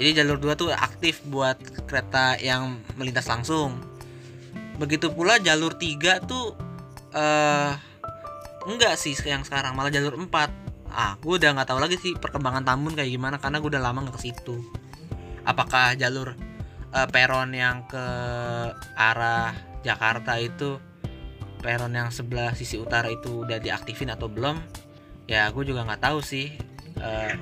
[0.00, 3.76] Jadi jalur dua tuh aktif buat kereta yang melintas langsung.
[4.80, 6.56] Begitu pula jalur tiga tuh
[7.12, 7.89] eh
[8.68, 10.28] enggak sih yang sekarang malah jalur 4
[10.90, 14.02] ah gue udah nggak tahu lagi sih perkembangan Tambun kayak gimana karena gue udah lama
[14.04, 14.58] nggak ke situ.
[15.46, 16.34] Apakah jalur
[16.90, 18.04] eh, peron yang ke
[18.98, 19.54] arah
[19.86, 20.82] Jakarta itu
[21.62, 24.58] peron yang sebelah sisi utara itu udah diaktifin atau belum?
[25.30, 26.50] Ya gue juga nggak tahu sih
[26.98, 27.34] eh,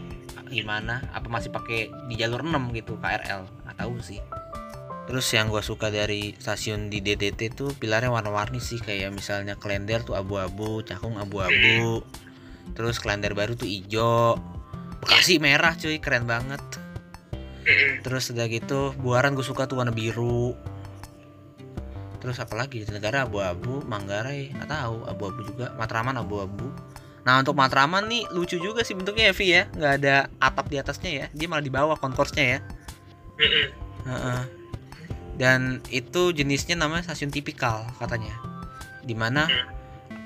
[0.49, 4.21] gimana apa masih pakai di jalur 6 gitu KRL nggak tahu sih
[5.09, 10.05] terus yang gue suka dari stasiun di DDT tuh pilarnya warna-warni sih kayak misalnya Klender
[10.05, 12.05] tuh abu-abu Cakung abu-abu.
[12.77, 14.37] Terus Klender baru tuh ijo.
[15.01, 16.61] Bekasi merah cuy keren banget.
[18.05, 20.53] Terus udah gitu Buaran gue suka tuh warna biru.
[22.21, 25.73] Terus apalagi negara abu-abu Manggarai nggak tahu abu-abu juga.
[25.81, 26.69] Matraman abu-abu.
[27.25, 29.63] Nah untuk Matraman nih lucu juga sih bentuknya ya Vi ya.
[29.73, 31.27] Nggak ada atap di atasnya ya.
[31.33, 32.59] Dia malah di bawah konkorsnya ya.
[34.05, 34.58] Heeh.
[35.39, 38.35] Dan itu jenisnya namanya stasiun tipikal katanya.
[39.07, 39.47] Di mana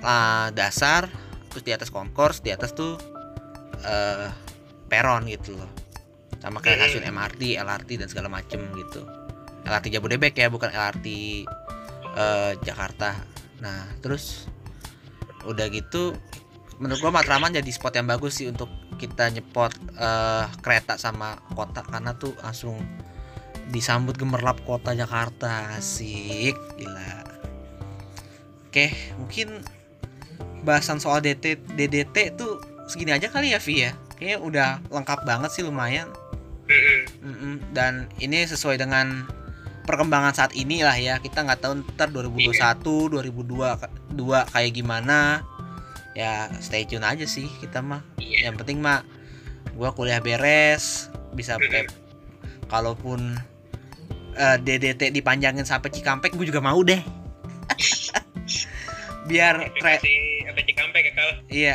[0.01, 1.07] uh, dasar
[1.53, 2.97] terus di atas konkors di atas tuh
[3.85, 4.33] eh
[4.89, 5.69] peron gitu loh.
[6.41, 9.05] Sama kayak stasiun MRT, LRT dan segala macem gitu.
[9.63, 11.07] LRT Jabodebek ya bukan LRT
[12.19, 13.15] eh, Jakarta.
[13.63, 14.51] Nah terus
[15.47, 16.19] udah gitu
[16.83, 18.67] menurut gua Matraman jadi spot yang bagus sih untuk
[18.99, 21.87] kita nyepot eh, kereta sama kota.
[21.87, 22.77] Karena tuh langsung
[23.71, 25.79] disambut gemerlap kota Jakarta.
[25.79, 27.23] Asik gila.
[28.67, 28.91] Oke
[29.21, 29.63] mungkin
[30.65, 33.93] bahasan soal DT DDT tuh segini aja kali ya Vi ya?
[34.19, 36.11] Kayaknya udah lengkap banget sih lumayan.
[37.21, 37.61] Mm-mm.
[37.77, 39.29] dan ini sesuai dengan
[39.85, 41.21] perkembangan saat ini lah ya.
[41.21, 45.45] Kita nggak tahu ntar 2021 2002 dua kayak gimana.
[46.17, 48.01] Ya stay tune aja sih kita mah.
[48.17, 48.49] Iya.
[48.51, 49.05] yang penting mah
[49.77, 51.93] gua kuliah beres bisa pep
[52.69, 53.37] kalaupun
[54.35, 56.99] eh, DDT dipanjangin sampai Cikampek gue juga mau deh.
[59.25, 60.03] Biar tra-
[60.59, 61.75] Cikampek ya kalau iya.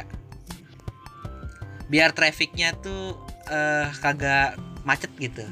[1.88, 3.16] Biar trafficnya tuh
[3.48, 5.44] eh kagak macet gitu.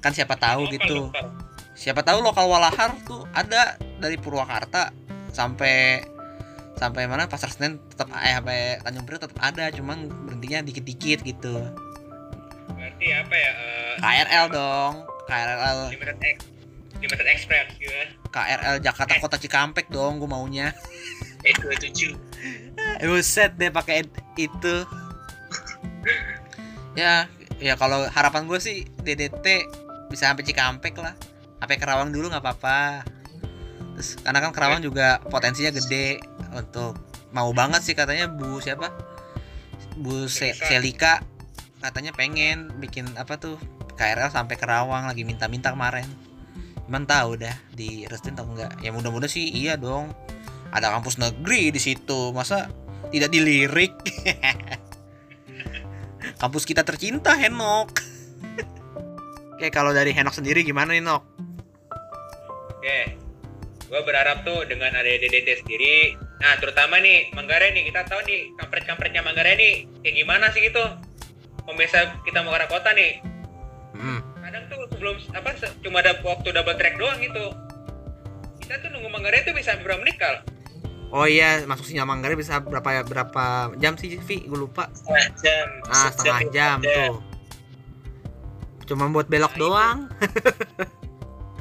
[0.00, 0.98] Kan siapa tahu Lokal, gitu.
[1.08, 1.26] lokal.
[1.74, 4.90] siapa tahu lokal walahar tuh ada dari Purwakarta
[5.30, 6.02] sampai
[6.74, 7.26] sampai mana?
[7.26, 11.54] Pasar Senen tetap eh sampai Tanjung Priok tetap ada cuman berhentinya dikit-dikit gitu.
[12.68, 14.92] Berarti apa ya eh, KRL dong
[15.24, 16.36] KRL limited X
[16.96, 20.72] limited express gitu kan KRL Jakarta Kota Cikampek dong gue maunya
[21.44, 22.16] E27
[22.94, 24.04] Eh, Buset deh pakai
[24.34, 24.76] itu.
[26.94, 29.66] ya, ya kalau harapan gue sih DDT
[30.06, 31.16] bisa sampai Cikampek lah.
[31.58, 33.02] Sampai Kerawang dulu nggak apa-apa.
[33.96, 36.20] Terus karena kan Kerawang juga potensinya gede
[36.52, 36.94] untuk
[37.30, 38.92] mau banget sih katanya Bu siapa?
[39.96, 40.66] Bu Se- Selika.
[40.66, 41.14] Selika
[41.80, 43.56] katanya pengen bikin apa tuh
[43.94, 46.06] KRL sampai Kerawang lagi minta-minta kemarin.
[46.84, 48.76] Cuman tahu dah di restuin atau enggak.
[48.84, 50.12] Ya mudah-mudahan sih iya dong.
[50.74, 52.34] Ada kampus negeri di situ.
[52.34, 52.68] Masa
[53.08, 53.94] tidak dilirik?
[56.42, 57.88] Kampus kita tercinta Henok.
[59.56, 61.22] Oke kalau dari Henok sendiri gimana nih Nok?
[62.78, 62.98] Oke
[63.84, 66.18] gue berharap tuh dengan ada DDT sendiri.
[66.42, 67.86] Nah terutama nih Manggarai nih.
[67.86, 70.82] Kita tahu nih kampret-kampretnya Manggarai nih kayak gimana sih gitu?
[71.64, 73.33] Pemirsa kita mau ke kota nih
[73.94, 74.20] hmm.
[74.38, 77.44] kadang tuh sebelum apa se- cuma ada waktu double track doang gitu.
[78.58, 80.40] Kita tuh nunggu Manggarai tuh bisa berapa menit kal?
[81.10, 83.44] Oh iya masuk sinyal Manggarai bisa berapa berapa
[83.76, 84.42] jam sih Vi?
[84.42, 84.90] Gue lupa.
[84.92, 85.66] Setengah jam.
[85.86, 87.14] Ah setengah jam tuh.
[88.84, 90.10] Cuma buat belok doang.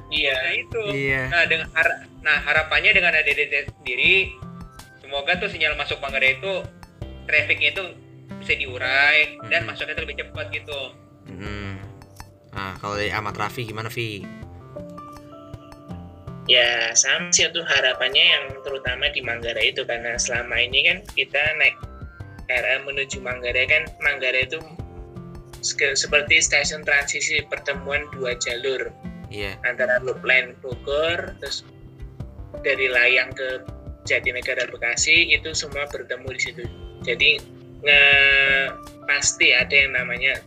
[0.10, 0.36] Iya.
[0.36, 0.82] Nah itu.
[0.90, 1.22] Iya.
[1.28, 4.32] Nah dengan har- nah harapannya dengan ada DDT sendiri
[5.00, 6.54] semoga tuh sinyal masuk Manggarai itu
[7.26, 7.84] trafficnya itu
[8.38, 9.70] bisa diurai dan Hmm.
[9.70, 10.80] masuknya tuh lebih cepat gitu.
[11.26, 11.80] Hmm.
[12.54, 14.22] Nah kalau dari Ahmad Rafi gimana Vi
[16.46, 21.40] ya sama sih itu harapannya yang terutama di Manggarai itu karena selama ini kan kita
[21.56, 21.76] naik
[22.52, 24.60] KRL menuju Manggarai kan Manggarai itu
[25.64, 28.92] se- seperti stasiun transisi pertemuan dua jalur.
[29.32, 29.58] Iya.
[29.66, 31.64] Antara loop line Bogor terus
[32.62, 33.64] dari Layang ke
[34.04, 36.64] Jatinegara Bekasi itu semua bertemu di situ.
[37.02, 37.30] Jadi
[37.84, 38.04] nge
[39.08, 40.38] pasti ada yang namanya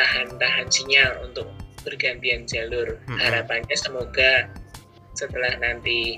[0.00, 1.52] tahan-tahan sinyal untuk
[1.84, 3.20] bergantian jalur Mm-mm.
[3.20, 4.48] harapannya semoga
[5.12, 6.16] setelah nanti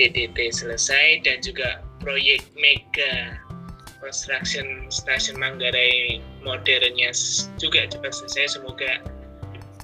[0.00, 3.36] DDT selesai dan juga proyek mega
[4.00, 7.12] construction stasiun Manggarai modernnya
[7.60, 9.04] juga cepat selesai semoga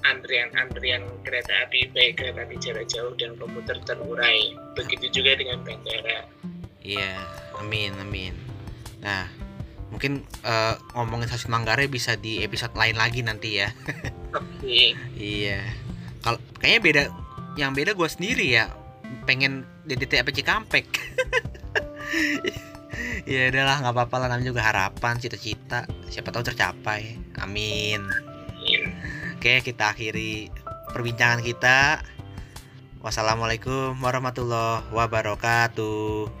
[0.09, 6.25] antrian-antrian kereta api baik kereta api jarak jauh dan komuter terurai begitu juga dengan bandara
[6.87, 7.19] Iya,
[7.59, 8.31] amin amin.
[9.03, 9.27] Nah,
[9.89, 13.69] mungkin eh, ngomongin stasiun Manggarai bisa di episode lain lagi nanti ya.
[14.35, 14.79] oke
[15.17, 15.63] iya.
[16.21, 17.03] Kalau kayaknya beda,
[17.55, 18.67] yang beda gue sendiri ya.
[19.23, 20.85] Pengen DDT apa Cikampek.
[23.27, 28.01] ya udahlah nggak apa-apa lah namanya juga harapan cita-cita siapa tahu tercapai amin
[29.37, 30.49] oke kita akhiri
[30.95, 32.01] perbincangan kita
[33.03, 36.31] wassalamualaikum warahmatullahi wabarakatuh